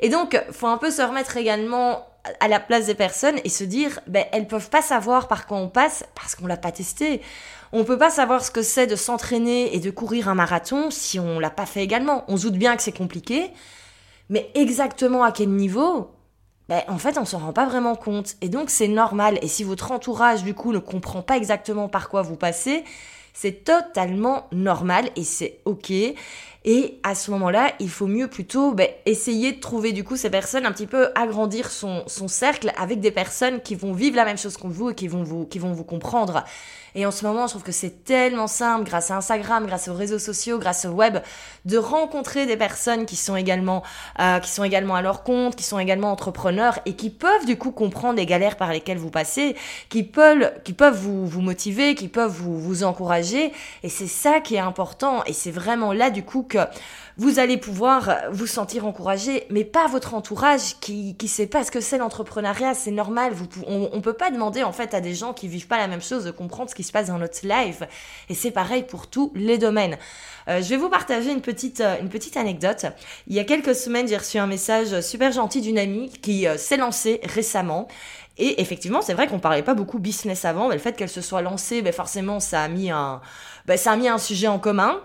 Et 0.00 0.08
donc, 0.08 0.40
faut 0.52 0.66
un 0.66 0.78
peu 0.78 0.90
se 0.90 1.02
remettre 1.02 1.36
également 1.36 2.06
à 2.40 2.48
la 2.48 2.60
place 2.60 2.86
des 2.86 2.94
personnes 2.94 3.38
et 3.44 3.48
se 3.48 3.64
dire, 3.64 4.00
ben, 4.06 4.24
elles 4.32 4.46
peuvent 4.46 4.70
pas 4.70 4.82
savoir 4.82 5.28
par 5.28 5.46
quoi 5.46 5.58
on 5.58 5.68
passe 5.68 6.04
parce 6.14 6.34
qu'on 6.34 6.46
l'a 6.46 6.56
pas 6.56 6.72
testé. 6.72 7.20
On 7.72 7.84
peut 7.84 7.98
pas 7.98 8.10
savoir 8.10 8.44
ce 8.44 8.50
que 8.50 8.62
c'est 8.62 8.86
de 8.86 8.96
s'entraîner 8.96 9.74
et 9.74 9.80
de 9.80 9.90
courir 9.90 10.28
un 10.28 10.34
marathon 10.34 10.90
si 10.90 11.18
on 11.18 11.38
l'a 11.38 11.50
pas 11.50 11.66
fait 11.66 11.82
également. 11.82 12.24
On 12.28 12.36
se 12.36 12.44
doute 12.44 12.54
bien 12.54 12.76
que 12.76 12.82
c'est 12.82 12.96
compliqué, 12.96 13.50
mais 14.30 14.50
exactement 14.54 15.24
à 15.24 15.32
quel 15.32 15.50
niveau 15.50 16.10
ben, 16.68 16.82
en 16.88 16.96
fait, 16.96 17.18
on 17.18 17.26
s'en 17.26 17.40
rend 17.40 17.52
pas 17.52 17.66
vraiment 17.66 17.94
compte. 17.94 18.36
Et 18.40 18.48
donc, 18.48 18.70
c'est 18.70 18.88
normal. 18.88 19.38
Et 19.42 19.48
si 19.48 19.64
votre 19.64 19.92
entourage, 19.92 20.44
du 20.44 20.54
coup, 20.54 20.72
ne 20.72 20.78
comprend 20.78 21.20
pas 21.20 21.36
exactement 21.36 21.88
par 21.88 22.08
quoi 22.08 22.22
vous 22.22 22.36
passez, 22.36 22.84
c'est 23.34 23.64
totalement 23.64 24.46
normal 24.52 25.10
et 25.16 25.24
c'est 25.24 25.58
ok. 25.66 25.92
Et 26.66 26.98
à 27.02 27.14
ce 27.14 27.30
moment-là, 27.30 27.72
il 27.78 27.90
faut 27.90 28.06
mieux 28.06 28.28
plutôt 28.28 28.72
ben, 28.72 28.88
essayer 29.04 29.52
de 29.52 29.60
trouver 29.60 29.92
du 29.92 30.02
coup 30.02 30.16
ces 30.16 30.30
personnes, 30.30 30.64
un 30.64 30.72
petit 30.72 30.86
peu 30.86 31.08
agrandir 31.14 31.70
son, 31.70 32.04
son 32.06 32.26
cercle 32.26 32.72
avec 32.78 33.00
des 33.00 33.10
personnes 33.10 33.60
qui 33.60 33.74
vont 33.74 33.92
vivre 33.92 34.16
la 34.16 34.24
même 34.24 34.38
chose 34.38 34.56
que 34.56 34.66
vous 34.66 34.90
et 34.90 34.94
qui 34.94 35.06
vont 35.06 35.22
vous, 35.22 35.44
qui 35.44 35.58
vont 35.58 35.72
vous 35.72 35.84
comprendre. 35.84 36.44
Et 36.96 37.06
en 37.06 37.10
ce 37.10 37.26
moment, 37.26 37.46
je 37.46 37.52
trouve 37.52 37.64
que 37.64 37.72
c'est 37.72 38.04
tellement 38.04 38.46
simple, 38.46 38.84
grâce 38.84 39.10
à 39.10 39.16
Instagram, 39.16 39.66
grâce 39.66 39.88
aux 39.88 39.94
réseaux 39.94 40.20
sociaux, 40.20 40.58
grâce 40.58 40.84
au 40.84 40.90
web, 40.90 41.18
de 41.64 41.76
rencontrer 41.76 42.46
des 42.46 42.56
personnes 42.56 43.04
qui 43.04 43.16
sont 43.16 43.34
également, 43.34 43.82
euh, 44.20 44.38
qui 44.38 44.48
sont 44.48 44.62
également 44.62 44.94
à 44.94 45.02
leur 45.02 45.24
compte, 45.24 45.56
qui 45.56 45.64
sont 45.64 45.80
également 45.80 46.12
entrepreneurs 46.12 46.78
et 46.86 46.94
qui 46.94 47.10
peuvent 47.10 47.46
du 47.46 47.58
coup 47.58 47.72
comprendre 47.72 48.14
les 48.14 48.26
galères 48.26 48.56
par 48.56 48.72
lesquelles 48.72 48.98
vous 48.98 49.10
passez, 49.10 49.56
qui 49.88 50.04
peuvent, 50.04 50.52
qui 50.62 50.72
peuvent 50.72 50.96
vous, 50.96 51.26
vous 51.26 51.40
motiver, 51.40 51.96
qui 51.96 52.06
peuvent 52.06 52.30
vous, 52.30 52.60
vous 52.60 52.84
encourager. 52.84 53.52
Et 53.82 53.88
c'est 53.88 54.06
ça 54.06 54.38
qui 54.38 54.54
est 54.54 54.60
important. 54.60 55.24
Et 55.24 55.32
c'est 55.32 55.50
vraiment 55.50 55.92
là 55.92 56.10
du 56.10 56.22
coup 56.22 56.44
vous 57.16 57.38
allez 57.38 57.56
pouvoir 57.56 58.16
vous 58.32 58.46
sentir 58.46 58.86
encouragé, 58.86 59.46
mais 59.48 59.64
pas 59.64 59.86
votre 59.86 60.14
entourage 60.14 60.80
qui 60.80 61.14
qui 61.16 61.28
sait 61.28 61.46
pas 61.46 61.62
ce 61.62 61.70
que 61.70 61.80
c'est 61.80 61.98
l'entrepreneuriat. 61.98 62.74
C'est 62.74 62.90
normal. 62.90 63.32
On 63.66 64.00
peut 64.00 64.14
pas 64.14 64.30
demander 64.30 64.64
en 64.64 64.72
fait 64.72 64.94
à 64.94 65.00
des 65.00 65.14
gens 65.14 65.32
qui 65.32 65.46
vivent 65.46 65.68
pas 65.68 65.78
la 65.78 65.86
même 65.86 66.02
chose 66.02 66.24
de 66.24 66.30
comprendre 66.32 66.70
ce 66.70 66.74
qui 66.74 66.82
se 66.82 66.90
passe 66.90 67.08
dans 67.08 67.18
notre 67.18 67.46
life. 67.46 67.82
Et 68.28 68.34
c'est 68.34 68.50
pareil 68.50 68.82
pour 68.82 69.06
tous 69.06 69.30
les 69.34 69.58
domaines. 69.58 69.96
Euh, 70.48 70.60
je 70.60 70.68
vais 70.68 70.76
vous 70.76 70.90
partager 70.90 71.30
une 71.30 71.40
petite 71.40 71.80
euh, 71.80 71.96
une 72.00 72.08
petite 72.08 72.36
anecdote. 72.36 72.86
Il 73.28 73.34
y 73.34 73.38
a 73.38 73.44
quelques 73.44 73.74
semaines, 73.74 74.08
j'ai 74.08 74.16
reçu 74.16 74.38
un 74.38 74.46
message 74.46 75.00
super 75.00 75.32
gentil 75.32 75.60
d'une 75.60 75.78
amie 75.78 76.10
qui 76.10 76.46
euh, 76.46 76.56
s'est 76.58 76.76
lancée 76.76 77.20
récemment. 77.22 77.88
Et 78.36 78.60
effectivement, 78.60 79.00
c'est 79.00 79.14
vrai 79.14 79.28
qu'on 79.28 79.38
parlait 79.38 79.62
pas 79.62 79.74
beaucoup 79.74 80.00
business 80.00 80.44
avant, 80.44 80.68
mais 80.68 80.74
le 80.74 80.80
fait 80.80 80.96
qu'elle 80.96 81.08
se 81.08 81.20
soit 81.20 81.40
lancée, 81.40 81.82
ben 81.82 81.92
forcément, 81.92 82.40
ça 82.40 82.62
a 82.62 82.68
mis 82.68 82.90
un, 82.90 83.20
ben, 83.66 83.76
ça 83.76 83.92
a 83.92 83.96
mis 83.96 84.08
un 84.08 84.18
sujet 84.18 84.48
en 84.48 84.58
commun. 84.58 85.00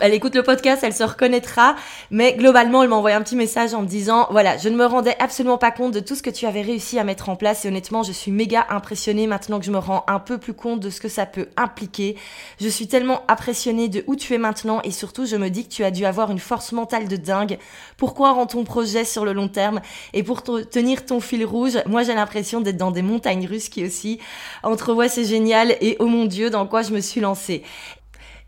Elle 0.00 0.14
écoute 0.14 0.36
le 0.36 0.44
podcast, 0.44 0.84
elle 0.84 0.94
se 0.94 1.02
reconnaîtra, 1.02 1.74
mais 2.12 2.34
globalement, 2.34 2.84
elle 2.84 2.88
m'a 2.88 2.96
envoyé 2.96 3.16
un 3.16 3.22
petit 3.22 3.34
message 3.34 3.74
en 3.74 3.82
me 3.82 3.88
disant, 3.88 4.28
voilà, 4.30 4.56
je 4.56 4.68
ne 4.68 4.76
me 4.76 4.86
rendais 4.86 5.16
absolument 5.18 5.58
pas 5.58 5.72
compte 5.72 5.92
de 5.92 5.98
tout 5.98 6.14
ce 6.14 6.22
que 6.22 6.30
tu 6.30 6.46
avais 6.46 6.62
réussi 6.62 6.96
à 7.00 7.04
mettre 7.04 7.28
en 7.28 7.34
place 7.34 7.64
et 7.64 7.68
honnêtement, 7.68 8.04
je 8.04 8.12
suis 8.12 8.30
méga 8.30 8.66
impressionnée 8.70 9.26
maintenant 9.26 9.58
que 9.58 9.66
je 9.66 9.72
me 9.72 9.78
rends 9.78 10.04
un 10.06 10.20
peu 10.20 10.38
plus 10.38 10.54
compte 10.54 10.78
de 10.78 10.90
ce 10.90 11.00
que 11.00 11.08
ça 11.08 11.26
peut 11.26 11.48
impliquer. 11.56 12.16
Je 12.60 12.68
suis 12.68 12.86
tellement 12.86 13.22
impressionnée 13.26 13.88
de 13.88 14.04
où 14.06 14.14
tu 14.14 14.32
es 14.34 14.38
maintenant 14.38 14.80
et 14.84 14.92
surtout, 14.92 15.26
je 15.26 15.34
me 15.34 15.50
dis 15.50 15.64
que 15.64 15.72
tu 15.72 15.82
as 15.82 15.90
dû 15.90 16.04
avoir 16.04 16.30
une 16.30 16.38
force 16.38 16.70
mentale 16.70 17.08
de 17.08 17.16
dingue 17.16 17.58
pour 17.96 18.14
croire 18.14 18.46
ton 18.46 18.62
projet 18.62 19.04
sur 19.04 19.24
le 19.24 19.32
long 19.32 19.48
terme? 19.48 19.80
Et 20.12 20.22
pour 20.22 20.42
tenir 20.42 21.04
ton 21.04 21.20
fil 21.20 21.44
rouge. 21.44 21.78
Moi, 21.86 22.02
j'ai 22.02 22.14
l'impression 22.14 22.60
d'être 22.60 22.76
dans 22.76 22.90
des 22.90 23.02
montagnes 23.02 23.46
russes 23.46 23.68
qui 23.68 23.84
aussi 23.84 24.20
entrevoient 24.62 25.08
c'est 25.08 25.24
génial 25.24 25.76
et 25.80 25.96
oh 25.98 26.06
mon 26.06 26.26
dieu, 26.26 26.50
dans 26.50 26.66
quoi 26.66 26.82
je 26.82 26.92
me 26.92 27.00
suis 27.00 27.20
lancée. 27.20 27.62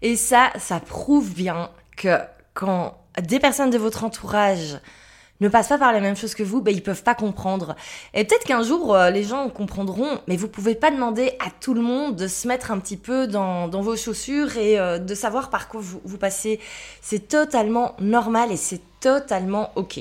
Et 0.07 0.15
ça, 0.15 0.53
ça 0.57 0.79
prouve 0.79 1.35
bien 1.35 1.69
que 1.97 2.17
quand 2.55 2.97
des 3.21 3.41
personnes 3.41 3.71
de 3.71 3.77
votre 3.77 4.05
entourage 4.05 4.79
ne 5.41 5.49
passent 5.49 5.67
pas 5.67 5.79
par 5.79 5.93
les 5.93 5.99
mêmes 5.99 6.15
choses 6.15 6.37
que 6.37 6.45
vous, 6.45 6.61
ben 6.61 6.73
ils 6.73 6.81
peuvent 6.81 7.03
pas 7.03 7.17
comprendre. 7.17 7.75
Et 8.15 8.23
peut-être 8.23 8.45
qu'un 8.45 8.63
jour 8.63 8.95
euh, 8.95 9.11
les 9.11 9.25
gens 9.25 9.49
comprendront, 9.49 10.21
mais 10.29 10.37
vous 10.37 10.47
pouvez 10.47 10.77
pas 10.77 10.93
demander 10.93 11.33
à 11.45 11.51
tout 11.61 11.75
le 11.75 11.81
monde 11.81 12.15
de 12.15 12.29
se 12.29 12.47
mettre 12.47 12.71
un 12.71 12.79
petit 12.79 12.97
peu 12.97 13.27
dans, 13.27 13.69
vos 13.69 13.97
chaussures 13.97 14.57
et 14.57 14.79
euh, 14.79 14.99
de 14.99 15.15
savoir 15.17 15.51
par 15.51 15.67
quoi 15.67 15.81
vous, 15.83 16.19
passez. 16.19 16.61
C'est 17.03 17.27
totalement 17.27 17.97
normal 17.99 18.53
et 18.53 18.57
c'est 18.57 18.83
totalement 19.01 19.73
ok. 19.75 19.99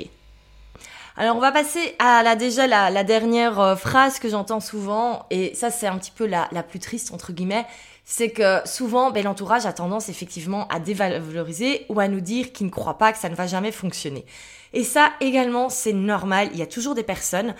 Alors 1.17 1.35
on 1.35 1.39
va 1.39 1.51
passer 1.51 1.95
à 1.97 2.21
la 2.21 2.35
déjà 2.35 2.67
la, 2.67 3.03
dernière 3.03 3.59
euh, 3.59 3.75
phrase 3.75 4.19
que 4.19 4.29
j'entends 4.29 4.59
souvent 4.59 5.25
et 5.31 5.55
ça 5.55 5.71
c'est 5.71 5.87
un 5.87 5.97
petit 5.97 6.11
peu 6.11 6.27
la 6.27 6.47
plus 6.61 6.79
triste 6.79 7.11
entre 7.11 7.31
guillemets 7.31 7.65
c'est 8.05 8.29
que 8.29 8.59
souvent, 8.65 9.09
ben, 9.09 9.23
l'entourage 9.23 9.65
a 9.65 9.73
tendance 9.73 10.09
effectivement 10.09 10.67
à 10.67 10.79
dévaloriser 10.79 11.85
ou 11.89 11.99
à 11.99 12.07
nous 12.07 12.21
dire 12.21 12.53
qu'il 12.53 12.67
ne 12.67 12.71
croit 12.71 12.99
pas 12.99 13.11
que 13.11 13.17
ça 13.17 13.29
ne 13.29 13.35
va 13.35 13.47
jamais 13.47 13.71
fonctionner. 13.71 14.25
Et 14.73 14.83
ça 14.83 15.11
également, 15.21 15.69
c'est 15.69 15.93
normal. 15.93 16.49
Il 16.53 16.59
y 16.59 16.61
a 16.61 16.67
toujours 16.67 16.93
des 16.93 17.03
personnes 17.03 17.55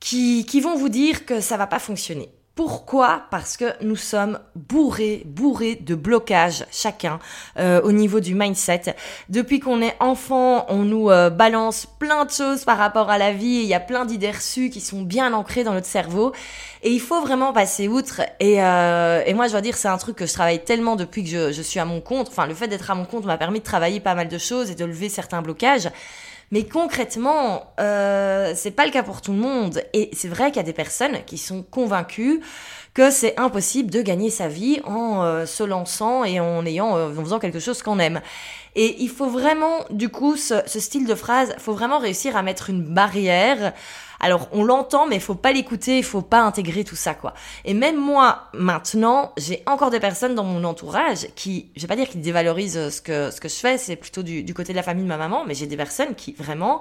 qui, 0.00 0.46
qui 0.46 0.60
vont 0.60 0.76
vous 0.76 0.88
dire 0.88 1.26
que 1.26 1.40
ça 1.40 1.58
va 1.58 1.66
pas 1.66 1.78
fonctionner. 1.78 2.30
Pourquoi? 2.54 3.22
Parce 3.30 3.56
que 3.56 3.64
nous 3.82 3.96
sommes 3.96 4.38
bourrés, 4.54 5.22
bourrés 5.24 5.74
de 5.74 5.94
blocages 5.94 6.66
chacun 6.70 7.18
euh, 7.58 7.80
au 7.80 7.92
niveau 7.92 8.20
du 8.20 8.34
mindset. 8.34 8.94
Depuis 9.30 9.58
qu'on 9.58 9.80
est 9.80 9.96
enfant, 10.00 10.66
on 10.68 10.82
nous 10.82 11.10
euh, 11.10 11.30
balance 11.30 11.86
plein 11.98 12.26
de 12.26 12.30
choses 12.30 12.66
par 12.66 12.76
rapport 12.76 13.08
à 13.08 13.16
la 13.16 13.32
vie. 13.32 13.62
il 13.62 13.66
y 13.66 13.72
a 13.72 13.80
plein 13.80 14.04
d'idées 14.04 14.32
reçues 14.32 14.68
qui 14.68 14.82
sont 14.82 15.00
bien 15.00 15.32
ancrées 15.32 15.64
dans 15.64 15.72
notre 15.72 15.86
cerveau. 15.86 16.32
Et 16.82 16.90
il 16.90 17.00
faut 17.00 17.22
vraiment 17.22 17.54
passer 17.54 17.88
outre. 17.88 18.20
Et, 18.38 18.62
euh, 18.62 19.22
et 19.24 19.32
moi, 19.32 19.46
je 19.46 19.52
dois 19.52 19.62
dire, 19.62 19.78
c'est 19.78 19.88
un 19.88 19.96
truc 19.98 20.16
que 20.16 20.26
je 20.26 20.34
travaille 20.34 20.62
tellement 20.62 20.96
depuis 20.96 21.24
que 21.24 21.30
je, 21.30 21.52
je 21.52 21.62
suis 21.62 21.80
à 21.80 21.86
mon 21.86 22.02
compte. 22.02 22.28
Enfin, 22.28 22.46
le 22.46 22.54
fait 22.54 22.68
d'être 22.68 22.90
à 22.90 22.94
mon 22.94 23.06
compte 23.06 23.24
m'a 23.24 23.38
permis 23.38 23.60
de 23.60 23.64
travailler 23.64 23.98
pas 23.98 24.14
mal 24.14 24.28
de 24.28 24.38
choses 24.38 24.70
et 24.70 24.74
de 24.74 24.84
lever 24.84 25.08
certains 25.08 25.40
blocages. 25.40 25.88
Mais 26.52 26.64
concrètement, 26.64 27.72
euh, 27.80 28.52
c'est 28.54 28.70
pas 28.70 28.84
le 28.84 28.92
cas 28.92 29.02
pour 29.02 29.22
tout 29.22 29.32
le 29.32 29.38
monde. 29.38 29.82
Et 29.94 30.10
c'est 30.12 30.28
vrai 30.28 30.48
qu'il 30.50 30.58
y 30.58 30.60
a 30.60 30.64
des 30.64 30.74
personnes 30.74 31.24
qui 31.24 31.38
sont 31.38 31.62
convaincues 31.62 32.42
que 32.94 33.10
c'est 33.10 33.38
impossible 33.38 33.90
de 33.90 34.02
gagner 34.02 34.30
sa 34.30 34.48
vie 34.48 34.80
en 34.84 35.22
euh, 35.22 35.46
se 35.46 35.62
lançant 35.62 36.24
et 36.24 36.40
en 36.40 36.64
ayant, 36.66 36.96
euh, 36.96 37.10
en 37.16 37.24
faisant 37.24 37.38
quelque 37.38 37.60
chose 37.60 37.82
qu'on 37.82 37.98
aime. 37.98 38.20
Et 38.74 38.96
il 39.02 39.08
faut 39.08 39.28
vraiment, 39.28 39.84
du 39.90 40.08
coup, 40.08 40.36
ce, 40.36 40.62
ce 40.66 40.80
style 40.80 41.06
de 41.06 41.14
phrase, 41.14 41.54
faut 41.58 41.74
vraiment 41.74 41.98
réussir 41.98 42.36
à 42.36 42.42
mettre 42.42 42.70
une 42.70 42.82
barrière 42.82 43.72
alors 44.22 44.48
on 44.52 44.62
l'entend, 44.62 45.06
mais 45.06 45.16
il 45.16 45.20
faut 45.20 45.34
pas 45.34 45.52
l'écouter, 45.52 45.98
il 45.98 46.04
faut 46.04 46.22
pas 46.22 46.40
intégrer 46.42 46.84
tout 46.84 46.94
ça 46.94 47.12
quoi. 47.12 47.34
Et 47.64 47.74
même 47.74 47.96
moi 47.96 48.44
maintenant, 48.54 49.32
j'ai 49.36 49.62
encore 49.66 49.90
des 49.90 49.98
personnes 49.98 50.36
dans 50.36 50.44
mon 50.44 50.62
entourage 50.62 51.26
qui, 51.34 51.70
je 51.76 51.82
vais 51.82 51.88
pas 51.88 51.96
dire 51.96 52.08
qu'ils 52.08 52.20
dévalorisent 52.20 52.88
ce 52.88 53.02
que 53.02 53.32
ce 53.32 53.40
que 53.40 53.48
je 53.48 53.56
fais, 53.56 53.78
c'est 53.78 53.96
plutôt 53.96 54.22
du, 54.22 54.44
du 54.44 54.54
côté 54.54 54.72
de 54.72 54.76
la 54.76 54.84
famille 54.84 55.02
de 55.02 55.08
ma 55.08 55.16
maman, 55.16 55.44
mais 55.44 55.54
j'ai 55.54 55.66
des 55.66 55.76
personnes 55.76 56.14
qui 56.14 56.34
vraiment 56.34 56.80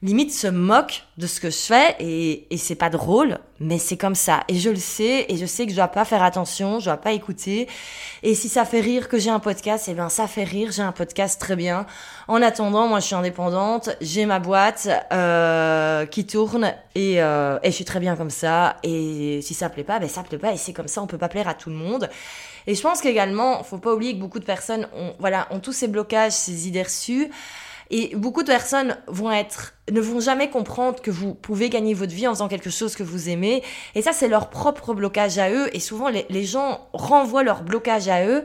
limite 0.00 0.32
se 0.32 0.46
moque 0.46 1.02
de 1.16 1.26
ce 1.26 1.40
que 1.40 1.50
je 1.50 1.56
fais 1.56 1.96
et, 1.98 2.46
et 2.54 2.56
c'est 2.56 2.76
pas 2.76 2.88
drôle, 2.88 3.38
mais 3.58 3.78
c'est 3.78 3.96
comme 3.96 4.14
ça. 4.14 4.44
Et 4.46 4.54
je 4.54 4.70
le 4.70 4.76
sais 4.76 5.26
et 5.28 5.36
je 5.36 5.44
sais 5.44 5.64
que 5.64 5.72
je 5.72 5.76
dois 5.76 5.88
pas 5.88 6.04
faire 6.04 6.22
attention, 6.22 6.78
je 6.78 6.84
dois 6.84 6.98
pas 6.98 7.10
écouter. 7.12 7.66
Et 8.22 8.36
si 8.36 8.48
ça 8.48 8.64
fait 8.64 8.80
rire 8.80 9.08
que 9.08 9.18
j'ai 9.18 9.30
un 9.30 9.40
podcast, 9.40 9.86
eh 9.88 9.94
ben 9.94 10.08
ça 10.08 10.28
fait 10.28 10.44
rire, 10.44 10.70
j'ai 10.70 10.82
un 10.82 10.92
podcast 10.92 11.40
très 11.40 11.56
bien. 11.56 11.84
En 12.28 12.40
attendant, 12.42 12.86
moi 12.86 13.00
je 13.00 13.06
suis 13.06 13.16
indépendante, 13.16 13.90
j'ai 14.00 14.24
ma 14.24 14.38
boîte 14.38 14.88
euh, 15.12 16.06
qui 16.06 16.26
tourne 16.26 16.72
et, 16.94 17.20
euh, 17.20 17.58
et 17.64 17.70
je 17.70 17.74
suis 17.74 17.84
très 17.84 17.98
bien 17.98 18.14
comme 18.14 18.30
ça. 18.30 18.76
Et 18.84 19.40
si 19.42 19.52
ça 19.52 19.68
plaît 19.68 19.82
pas, 19.82 19.98
ben 19.98 20.08
ça 20.08 20.22
plaît 20.22 20.38
pas 20.38 20.52
et 20.52 20.56
c'est 20.56 20.72
comme 20.72 20.88
ça, 20.88 21.02
on 21.02 21.08
peut 21.08 21.18
pas 21.18 21.28
plaire 21.28 21.48
à 21.48 21.54
tout 21.54 21.70
le 21.70 21.76
monde. 21.76 22.08
Et 22.68 22.76
je 22.76 22.82
pense 22.82 23.00
qu'également, 23.00 23.64
faut 23.64 23.78
pas 23.78 23.94
oublier 23.94 24.14
que 24.14 24.20
beaucoup 24.20 24.38
de 24.38 24.44
personnes 24.44 24.86
ont, 24.94 25.14
voilà, 25.18 25.48
ont 25.50 25.58
tous 25.58 25.72
ces 25.72 25.88
blocages, 25.88 26.32
ces 26.32 26.68
idées 26.68 26.82
reçues. 26.82 27.30
Et 27.90 28.14
beaucoup 28.14 28.42
de 28.42 28.48
personnes 28.48 28.96
vont 29.06 29.30
être, 29.30 29.74
ne 29.90 30.00
vont 30.00 30.20
jamais 30.20 30.50
comprendre 30.50 31.00
que 31.00 31.10
vous 31.10 31.34
pouvez 31.34 31.70
gagner 31.70 31.94
votre 31.94 32.12
vie 32.12 32.26
en 32.26 32.34
faisant 32.34 32.48
quelque 32.48 32.70
chose 32.70 32.94
que 32.94 33.02
vous 33.02 33.28
aimez. 33.28 33.62
Et 33.94 34.02
ça, 34.02 34.12
c'est 34.12 34.28
leur 34.28 34.50
propre 34.50 34.92
blocage 34.94 35.38
à 35.38 35.50
eux. 35.50 35.74
Et 35.74 35.80
souvent, 35.80 36.08
les, 36.08 36.26
les 36.28 36.44
gens 36.44 36.88
renvoient 36.92 37.42
leur 37.42 37.62
blocage 37.62 38.08
à 38.08 38.26
eux 38.26 38.44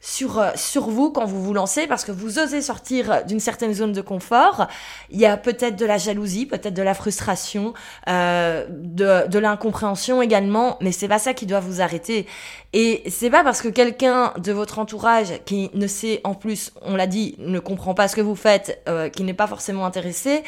sur, 0.00 0.38
euh, 0.38 0.50
sur 0.54 0.88
vous 0.88 1.10
quand 1.10 1.26
vous 1.26 1.42
vous 1.42 1.54
lancez 1.54 1.86
parce 1.86 2.04
que 2.04 2.12
vous 2.12 2.38
osez 2.38 2.62
sortir 2.62 3.24
d'une 3.26 3.40
certaine 3.40 3.74
zone 3.74 3.92
de 3.92 4.00
confort. 4.00 4.66
Il 5.10 5.18
y 5.18 5.26
a 5.26 5.36
peut-être 5.36 5.76
de 5.76 5.86
la 5.86 5.98
jalousie, 5.98 6.46
peut-être 6.46 6.74
de 6.74 6.82
la 6.82 6.94
frustration, 6.94 7.74
euh, 8.08 8.66
de, 8.70 9.28
de 9.28 9.38
l'incompréhension 9.38 10.22
également, 10.22 10.78
mais 10.80 10.92
c'est 10.92 11.08
pas 11.08 11.18
ça 11.18 11.34
qui 11.34 11.46
doit 11.46 11.60
vous 11.60 11.80
arrêter. 11.80 12.26
Et 12.72 13.02
c'est 13.10 13.30
pas 13.30 13.44
parce 13.44 13.62
que 13.62 13.68
quelqu'un 13.68 14.32
de 14.38 14.52
votre 14.52 14.78
entourage 14.78 15.32
qui 15.44 15.70
ne 15.74 15.86
sait, 15.86 16.20
en 16.24 16.34
plus, 16.34 16.72
on 16.82 16.96
l'a 16.96 17.06
dit, 17.06 17.34
ne 17.38 17.58
comprend 17.58 17.94
pas 17.94 18.08
ce 18.08 18.16
que 18.16 18.20
vous 18.20 18.36
faites, 18.36 18.82
euh, 18.88 19.08
qui 19.08 19.24
n'est 19.24 19.34
pas 19.34 19.46
forcément 19.46 19.84
intéressé, 19.84 20.42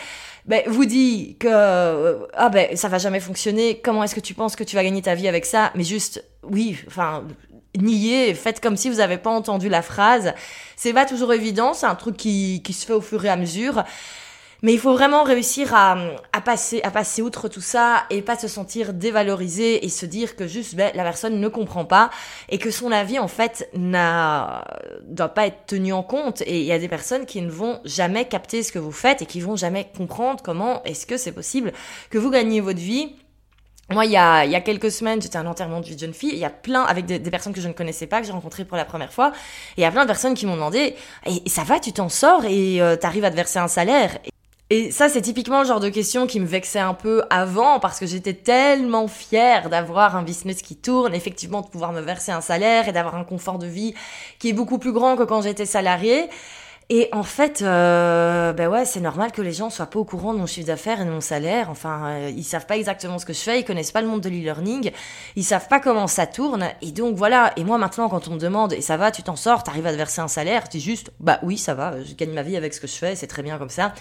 ben, 0.47 0.63
vous 0.67 0.85
dit 0.87 1.37
que 1.39 1.49
euh, 1.51 2.27
ah 2.35 2.49
ben 2.49 2.77
ça 2.77 2.89
va 2.89 2.99
jamais 2.99 3.21
fonctionner. 3.21 3.81
Comment 3.81 4.03
est-ce 4.03 4.15
que 4.15 4.21
tu 4.21 4.35
penses 4.35 4.57
que 4.57 4.65
tu 4.65 4.75
vas 4.75 4.83
gagner 4.83 5.03
ta 5.03 5.15
vie 5.15 5.29
avec 5.29 5.45
ça? 5.45 5.71
Mais 5.77 5.85
juste 5.85 6.25
oui, 6.43 6.79
enfin 6.89 7.25
nier, 7.81 8.35
faites 8.35 8.61
comme 8.61 8.77
si 8.77 8.89
vous 8.89 8.97
n'avez 8.97 9.19
pas 9.19 9.31
entendu 9.31 9.69
la 9.69 9.83
phrase. 9.83 10.35
C'est 10.77 10.93
pas 10.93 11.07
toujours 11.07 11.33
évident, 11.33 11.75
c'est 11.75 11.87
un 11.87 11.95
truc 11.95 12.17
qui, 12.17 12.63
qui 12.63 12.73
se 12.73 12.87
fait 12.87 12.93
au 12.93 13.01
fur 13.01 13.25
et 13.25 13.29
à 13.29 13.37
mesure. 13.37 13.85
Mais 14.65 14.73
il 14.73 14.79
faut 14.79 14.93
vraiment 14.93 15.25
réussir 15.25 15.75
à, 15.75 15.97
à, 16.33 16.41
passer, 16.41 16.81
à 16.85 16.93
passer 16.93 17.21
outre 17.21 17.49
tout 17.49 17.61
ça 17.61 18.05
et 18.11 18.23
pas 18.23 18.39
se 18.39 18.47
sentir 18.47 18.93
dévalorisé 18.93 19.85
et 19.85 19.89
se 19.89 20.07
dire 20.07 20.37
que 20.37 20.47
juste 20.47 20.77
ben, 20.77 20.93
la 20.95 21.03
personne 21.03 21.41
ne 21.41 21.49
comprend 21.49 21.85
pas 21.85 22.11
et 22.49 22.59
que 22.59 22.71
son 22.71 22.93
avis 22.93 23.19
en 23.19 23.27
fait 23.27 23.69
n'a 23.75 24.65
doit 25.03 25.31
pas 25.31 25.49
être 25.49 25.67
tenu 25.67 25.93
en 25.93 26.05
compte. 26.05 26.43
Et 26.43 26.61
il 26.61 26.65
y 26.65 26.71
a 26.71 26.79
des 26.79 26.87
personnes 26.87 27.27
qui 27.27 27.43
ne 27.43 27.51
vont 27.51 27.81
jamais 27.85 28.27
capter 28.27 28.63
ce 28.63 28.71
que 28.71 28.79
vous 28.79 28.93
faites 28.93 29.21
et 29.21 29.27
qui 29.27 29.41
vont 29.41 29.57
jamais 29.57 29.91
comprendre 29.97 30.41
comment 30.45 30.81
est-ce 30.85 31.07
que 31.07 31.17
c'est 31.17 31.33
possible 31.33 31.73
que 32.11 32.19
vous 32.19 32.31
gagnez 32.31 32.61
votre 32.61 32.79
vie 32.79 33.17
moi, 33.93 34.05
il 34.05 34.13
y 34.13 34.17
a, 34.17 34.45
il 34.45 34.51
y 34.51 34.57
a 34.57 34.61
quelques 34.61 34.91
semaines, 34.91 35.21
j'étais 35.21 35.37
à 35.37 35.41
un 35.41 35.47
enterrement 35.47 35.81
de 35.81 35.87
jeune 35.87 36.15
fille. 36.15 36.31
Il 36.33 36.39
y 36.39 36.45
a 36.45 36.51
plein, 36.51 36.83
avec 36.83 37.07
des, 37.07 37.19
personnes 37.31 37.53
que 37.53 37.61
je 37.61 37.69
ne 37.69 37.73
connaissais 37.73 38.07
pas, 38.07 38.21
que 38.21 38.27
j'ai 38.27 38.33
rencontrées 38.33 38.65
pour 38.65 38.77
la 38.77 38.85
première 38.85 39.13
fois. 39.13 39.33
Et 39.77 39.81
il 39.81 39.83
y 39.83 39.87
a 39.87 39.91
plein 39.91 40.03
de 40.03 40.07
personnes 40.07 40.35
qui 40.35 40.47
m'ont 40.47 40.55
demandé, 40.55 40.95
et, 41.27 41.49
ça 41.49 41.65
va, 41.65 41.81
tu 41.81 41.93
t'en 41.93 42.09
sors 42.09 42.45
et 42.45 42.81
euh, 42.81 42.97
t'arrives 42.97 43.25
à 43.25 43.31
te 43.31 43.37
verser 43.37 43.59
un 43.59 43.69
salaire? 43.69 44.19
Et 44.71 44.91
ça, 44.91 45.11
c'est 45.11 45.21
typiquement 45.21 45.61
le 45.61 45.67
genre 45.67 45.81
de 45.81 45.91
question 45.91 46.27
qui 46.27 46.41
me 46.41 46.47
vexait 46.47 46.79
un 46.79 46.95
peu 46.95 47.23
avant 47.29 47.79
parce 47.79 48.01
que 48.01 48.07
j'étais 48.07 48.33
tellement 48.33 49.07
fière 49.07 49.69
d'avoir 49.69 50.17
un 50.17 50.23
business 50.23 50.63
qui 50.63 50.77
tourne, 50.77 51.15
effectivement 51.15 51.61
de 51.61 51.67
pouvoir 51.67 51.93
me 51.93 52.01
verser 52.01 52.33
un 52.33 52.41
salaire 52.41 52.89
et 52.89 52.93
d'avoir 52.93 53.17
un 53.17 53.25
confort 53.25 53.59
de 53.59 53.67
vie 53.67 53.93
qui 54.39 54.49
est 54.49 54.55
beaucoup 54.55 54.79
plus 54.79 54.93
grand 54.93 55.17
que 55.17 55.25
quand 55.25 55.43
j'étais 55.43 55.67
salariée. 55.67 56.31
Et 56.95 57.09
en 57.13 57.23
fait, 57.23 57.63
euh, 57.63 58.53
ben 58.53 58.69
ouais, 58.69 58.85
c'est 58.85 59.01
normal 59.01 59.33
que 59.33 59.41
les 59.41 59.55
gens 59.55 59.71
soient 59.71 59.87
pas 59.87 59.99
au 59.99 60.05
courant 60.05 60.35
de 60.35 60.39
mon 60.39 60.45
chiffre 60.45 60.67
d'affaires 60.67 61.01
et 61.01 61.07
de 61.07 61.11
mon 61.11 61.23
salaire. 61.23 61.71
Enfin, 61.71 62.05
euh, 62.05 62.31
ils 62.37 62.45
savent 62.45 62.67
pas 62.67 62.77
exactement 62.77 63.19
ce 63.19 63.25
que 63.25 63.33
je 63.33 63.39
fais, 63.39 63.61
ils 63.61 63.65
connaissent 63.65 63.93
pas 63.93 64.03
le 64.03 64.09
monde 64.09 64.21
de 64.21 64.29
l'e-learning, 64.29 64.91
ils 65.35 65.43
savent 65.43 65.69
pas 65.69 65.81
comment 65.81 66.07
ça 66.07 66.27
tourne. 66.27 66.69
Et 66.83 66.93
donc 66.93 67.17
voilà. 67.17 67.55
Et 67.57 67.65
moi 67.65 67.79
maintenant, 67.79 68.11
quand 68.11 68.29
on 68.29 68.33
me 68.33 68.39
demande, 68.39 68.75
et 68.75 68.83
ça 68.83 68.99
va, 68.99 69.11
tu 69.11 69.23
t'en 69.23 69.37
sors, 69.37 69.63
t'arrives 69.63 69.87
à 69.87 69.93
te 69.93 69.97
verser 69.97 70.21
un 70.21 70.29
salaire, 70.29 70.65
je 70.67 70.73
dis 70.73 70.81
juste, 70.81 71.13
bah 71.19 71.39
oui, 71.43 71.57
ça 71.57 71.73
va, 71.73 71.95
je 72.03 72.13
gagne 72.13 72.35
ma 72.35 72.43
vie 72.43 72.59
avec 72.59 72.75
ce 72.75 72.81
que 72.83 72.87
je 72.87 72.97
fais, 72.97 73.17
c'est 73.17 73.27
très 73.27 73.43
bien 73.43 73.57
comme 73.57 73.71
ça. 73.71 73.95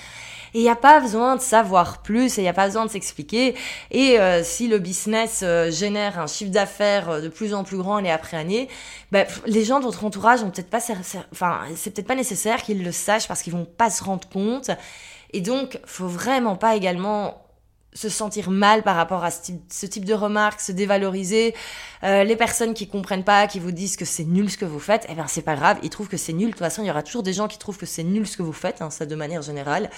Et 0.53 0.59
il 0.59 0.63
n'y 0.63 0.69
a 0.69 0.75
pas 0.75 0.99
besoin 0.99 1.35
de 1.35 1.41
savoir 1.41 2.01
plus 2.01 2.37
et 2.37 2.41
il 2.41 2.43
n'y 2.43 2.49
a 2.49 2.53
pas 2.53 2.65
besoin 2.65 2.85
de 2.85 2.91
s'expliquer. 2.91 3.55
Et 3.91 4.19
euh, 4.19 4.43
si 4.43 4.67
le 4.67 4.79
business 4.79 5.41
euh, 5.43 5.71
génère 5.71 6.19
un 6.19 6.27
chiffre 6.27 6.51
d'affaires 6.51 7.09
euh, 7.09 7.21
de 7.21 7.29
plus 7.29 7.53
en 7.53 7.63
plus 7.63 7.77
grand 7.77 7.97
année 7.97 8.11
après 8.11 8.37
année, 8.37 8.67
bah, 9.11 9.25
les 9.45 9.63
gens 9.63 9.79
de 9.79 9.85
votre 9.85 10.03
entourage 10.03 10.43
ont 10.43 10.51
peut-être 10.51 10.69
pas, 10.69 10.81
enfin, 11.31 11.61
c'est 11.75 11.91
peut-être 11.91 12.07
pas 12.07 12.15
nécessaire 12.15 12.63
qu'ils 12.63 12.83
le 12.83 12.91
sachent 12.91 13.27
parce 13.27 13.41
qu'ils 13.41 13.53
vont 13.53 13.65
pas 13.65 13.89
se 13.89 14.03
rendre 14.03 14.27
compte. 14.27 14.71
Et 15.33 15.41
donc, 15.41 15.79
faut 15.85 16.07
vraiment 16.07 16.57
pas 16.57 16.75
également 16.75 17.41
se 17.93 18.09
sentir 18.09 18.49
mal 18.49 18.83
par 18.83 18.95
rapport 18.95 19.23
à 19.23 19.31
ce 19.31 19.85
type, 19.85 20.05
de 20.05 20.13
remarques, 20.13 20.61
se 20.61 20.71
dévaloriser. 20.71 21.53
Euh, 22.03 22.23
les 22.23 22.35
personnes 22.35 22.73
qui 22.73 22.87
comprennent 22.87 23.23
pas, 23.23 23.47
qui 23.47 23.59
vous 23.59 23.71
disent 23.71 23.97
que 23.97 24.05
c'est 24.05 24.23
nul 24.23 24.49
ce 24.49 24.57
que 24.57 24.65
vous 24.65 24.79
faites, 24.79 25.05
eh 25.09 25.13
bien 25.13 25.27
c'est 25.27 25.41
pas 25.41 25.55
grave, 25.55 25.77
ils 25.83 25.89
trouvent 25.89 26.07
que 26.07 26.17
c'est 26.17 26.33
nul. 26.33 26.47
De 26.47 26.51
toute 26.51 26.59
façon, 26.59 26.81
il 26.83 26.87
y 26.87 26.89
aura 26.89 27.03
toujours 27.03 27.23
des 27.23 27.33
gens 27.33 27.47
qui 27.47 27.57
trouvent 27.57 27.77
que 27.77 27.85
c'est 27.85 28.03
nul 28.03 28.25
ce 28.27 28.37
que 28.37 28.43
vous 28.43 28.53
faites, 28.53 28.81
hein, 28.81 28.89
ça 28.89 29.05
de 29.05 29.15
manière 29.15 29.41
générale. 29.41 29.89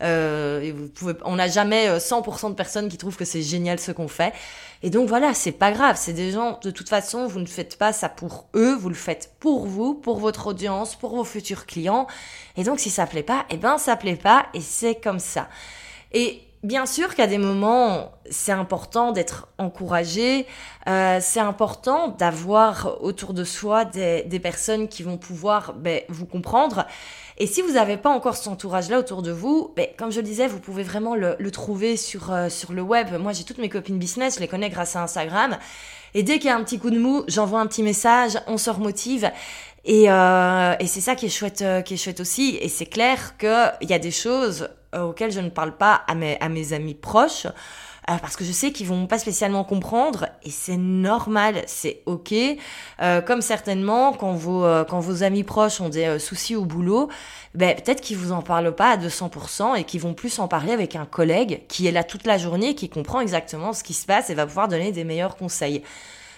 Euh, 0.00 0.88
on 1.24 1.36
n'a 1.36 1.48
jamais 1.48 1.98
100% 1.98 2.46
euh, 2.46 2.48
de 2.50 2.54
personnes 2.54 2.88
qui 2.88 2.96
trouvent 2.96 3.16
que 3.16 3.24
c'est 3.24 3.42
génial 3.42 3.78
ce 3.78 3.92
qu'on 3.92 4.08
fait. 4.08 4.32
Et 4.82 4.90
donc 4.90 5.08
voilà, 5.08 5.34
c'est 5.34 5.52
pas 5.52 5.70
grave, 5.72 5.96
c'est 5.98 6.12
des 6.12 6.32
gens, 6.32 6.58
de 6.62 6.70
toute 6.70 6.88
façon, 6.88 7.26
vous 7.26 7.38
ne 7.38 7.46
faites 7.46 7.76
pas 7.76 7.92
ça 7.92 8.08
pour 8.08 8.46
eux, 8.54 8.74
vous 8.74 8.88
le 8.88 8.94
faites 8.94 9.30
pour 9.38 9.66
vous, 9.66 9.94
pour 9.94 10.18
votre 10.18 10.48
audience, 10.48 10.96
pour 10.96 11.14
vos 11.14 11.24
futurs 11.24 11.66
clients. 11.66 12.06
Et 12.56 12.64
donc 12.64 12.80
si 12.80 12.90
ça 12.90 13.06
plaît 13.06 13.22
pas, 13.22 13.44
eh 13.50 13.58
ben 13.58 13.78
ça 13.78 13.96
plaît 13.96 14.16
pas, 14.16 14.46
et 14.54 14.60
c'est 14.60 14.96
comme 14.96 15.20
ça. 15.20 15.48
Et 16.12 16.42
Bien 16.62 16.86
sûr 16.86 17.16
qu'à 17.16 17.26
des 17.26 17.38
moments, 17.38 18.12
c'est 18.30 18.52
important 18.52 19.10
d'être 19.10 19.48
encouragé, 19.58 20.46
euh, 20.86 21.18
c'est 21.20 21.40
important 21.40 22.06
d'avoir 22.06 23.02
autour 23.02 23.34
de 23.34 23.42
soi 23.42 23.84
des, 23.84 24.22
des 24.22 24.38
personnes 24.38 24.86
qui 24.86 25.02
vont 25.02 25.18
pouvoir 25.18 25.72
ben, 25.72 26.02
vous 26.08 26.24
comprendre. 26.24 26.86
Et 27.38 27.48
si 27.48 27.62
vous 27.62 27.72
n'avez 27.72 27.96
pas 27.96 28.10
encore 28.10 28.36
cet 28.36 28.46
entourage-là 28.46 29.00
autour 29.00 29.22
de 29.22 29.32
vous, 29.32 29.72
ben, 29.74 29.88
comme 29.96 30.12
je 30.12 30.20
le 30.20 30.22
disais, 30.22 30.46
vous 30.46 30.60
pouvez 30.60 30.84
vraiment 30.84 31.16
le, 31.16 31.50
trouver 31.50 31.96
sur, 31.96 32.32
euh, 32.32 32.48
sur 32.48 32.72
le 32.72 32.82
web. 32.82 33.08
Moi, 33.20 33.32
j'ai 33.32 33.42
toutes 33.42 33.58
mes 33.58 33.68
copines 33.68 33.98
business, 33.98 34.36
je 34.36 34.40
les 34.40 34.46
connais 34.46 34.70
grâce 34.70 34.94
à 34.94 35.02
Instagram. 35.02 35.58
Et 36.14 36.22
dès 36.22 36.38
qu'il 36.38 36.48
y 36.48 36.52
a 36.52 36.56
un 36.56 36.62
petit 36.62 36.78
coup 36.78 36.90
de 36.90 36.98
mou, 36.98 37.24
j'envoie 37.26 37.58
un 37.58 37.66
petit 37.66 37.82
message, 37.82 38.38
on 38.46 38.58
se 38.58 38.70
remotive. 38.70 39.30
Et, 39.84 40.10
euh, 40.10 40.74
et 40.78 40.86
c'est 40.86 41.00
ça 41.00 41.14
qui 41.14 41.26
est 41.26 41.30
chouette, 41.30 41.62
euh, 41.62 41.82
qui 41.82 41.94
est 41.94 41.96
chouette 41.96 42.20
aussi. 42.20 42.56
Et 42.60 42.68
c'est 42.68 42.86
clair 42.86 43.36
qu'il 43.36 43.88
y 43.88 43.92
a 43.92 43.98
des 43.98 44.10
choses 44.10 44.68
euh, 44.94 45.04
auxquelles 45.04 45.32
je 45.32 45.40
ne 45.40 45.48
parle 45.48 45.76
pas 45.76 46.02
à 46.06 46.14
mes, 46.14 46.72
amis 46.72 46.94
proches. 46.94 47.46
Euh, 48.10 48.16
parce 48.20 48.34
que 48.34 48.44
je 48.44 48.50
sais 48.50 48.72
qu'ils 48.72 48.88
vont 48.88 49.06
pas 49.06 49.18
spécialement 49.18 49.62
comprendre 49.62 50.26
et 50.42 50.50
c'est 50.50 50.76
normal, 50.76 51.62
c'est 51.66 52.02
ok. 52.06 52.34
Euh, 53.00 53.20
comme 53.20 53.42
certainement 53.42 54.12
quand 54.12 54.32
vos 54.32 54.66
quand 54.88 54.98
vos 54.98 55.22
amis 55.22 55.44
proches 55.44 55.80
ont 55.80 55.88
des 55.88 56.18
soucis 56.18 56.56
au 56.56 56.64
boulot, 56.64 57.08
ben 57.54 57.76
peut-être 57.76 58.00
qu'ils 58.00 58.16
vous 58.16 58.32
en 58.32 58.42
parlent 58.42 58.74
pas 58.74 58.90
à 58.90 58.96
200% 58.96 59.76
et 59.76 59.84
qu'ils 59.84 60.00
vont 60.00 60.14
plus 60.14 60.40
en 60.40 60.48
parler 60.48 60.72
avec 60.72 60.96
un 60.96 61.06
collègue 61.06 61.62
qui 61.68 61.86
est 61.86 61.92
là 61.92 62.02
toute 62.02 62.26
la 62.26 62.38
journée, 62.38 62.74
qui 62.74 62.88
comprend 62.88 63.20
exactement 63.20 63.72
ce 63.72 63.84
qui 63.84 63.94
se 63.94 64.04
passe 64.04 64.30
et 64.30 64.34
va 64.34 64.46
pouvoir 64.46 64.66
donner 64.66 64.90
des 64.90 65.04
meilleurs 65.04 65.36
conseils. 65.36 65.84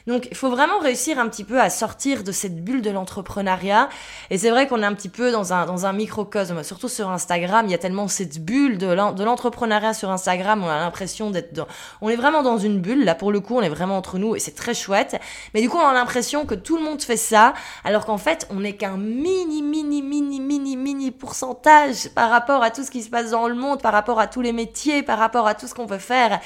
Donc, 0.06 0.28
il 0.30 0.36
faut 0.36 0.50
vraiment 0.50 0.78
réussir 0.80 1.18
un 1.18 1.28
petit 1.28 1.44
peu 1.44 1.58
à 1.58 1.70
sortir 1.70 2.24
de 2.24 2.32
cette 2.32 2.62
bulle 2.62 2.82
de 2.82 2.90
l'entrepreneuriat. 2.90 3.88
Et 4.28 4.36
c'est 4.36 4.50
vrai 4.50 4.66
qu'on 4.68 4.82
est 4.82 4.86
un 4.86 4.92
petit 4.92 5.08
peu 5.08 5.32
dans 5.32 5.54
un, 5.54 5.64
dans 5.64 5.86
un 5.86 5.94
microcosme, 5.94 6.62
surtout 6.62 6.88
sur 6.88 7.08
Instagram. 7.08 7.64
Il 7.66 7.70
y 7.72 7.74
a 7.74 7.78
tellement 7.78 8.06
cette 8.06 8.44
bulle 8.44 8.76
de 8.76 8.86
l'entrepreneuriat 8.86 9.94
sur 9.94 10.10
Instagram. 10.10 10.62
On 10.62 10.68
a 10.68 10.78
l'impression 10.78 11.30
d'être 11.30 11.54
dans, 11.54 11.66
on 12.02 12.10
est 12.10 12.16
vraiment 12.16 12.42
dans 12.42 12.58
une 12.58 12.80
bulle. 12.80 13.04
Là, 13.04 13.14
pour 13.14 13.32
le 13.32 13.40
coup, 13.40 13.56
on 13.56 13.62
est 13.62 13.70
vraiment 13.70 13.96
entre 13.96 14.18
nous 14.18 14.36
et 14.36 14.40
c'est 14.40 14.54
très 14.54 14.74
chouette. 14.74 15.18
Mais 15.54 15.62
du 15.62 15.70
coup, 15.70 15.78
on 15.78 15.86
a 15.86 15.94
l'impression 15.94 16.44
que 16.44 16.54
tout 16.54 16.76
le 16.76 16.82
monde 16.82 17.00
fait 17.00 17.16
ça, 17.16 17.54
alors 17.82 18.04
qu'en 18.04 18.18
fait, 18.18 18.46
on 18.50 18.60
n'est 18.60 18.76
qu'un 18.76 18.98
mini, 18.98 19.62
mini, 19.62 20.02
mini, 20.02 20.40
mini, 20.40 20.76
mini 20.76 21.10
pourcentage 21.12 22.10
par 22.14 22.28
rapport 22.28 22.62
à 22.62 22.70
tout 22.70 22.82
ce 22.82 22.90
qui 22.90 23.02
se 23.02 23.08
passe 23.08 23.30
dans 23.30 23.48
le 23.48 23.54
monde, 23.54 23.80
par 23.80 23.94
rapport 23.94 24.20
à 24.20 24.26
tous 24.26 24.42
les 24.42 24.52
métiers, 24.52 25.02
par 25.02 25.18
rapport 25.18 25.46
à 25.46 25.54
tout 25.54 25.66
ce 25.66 25.74
qu'on 25.74 25.86
peut 25.86 25.98
faire. 25.98 26.40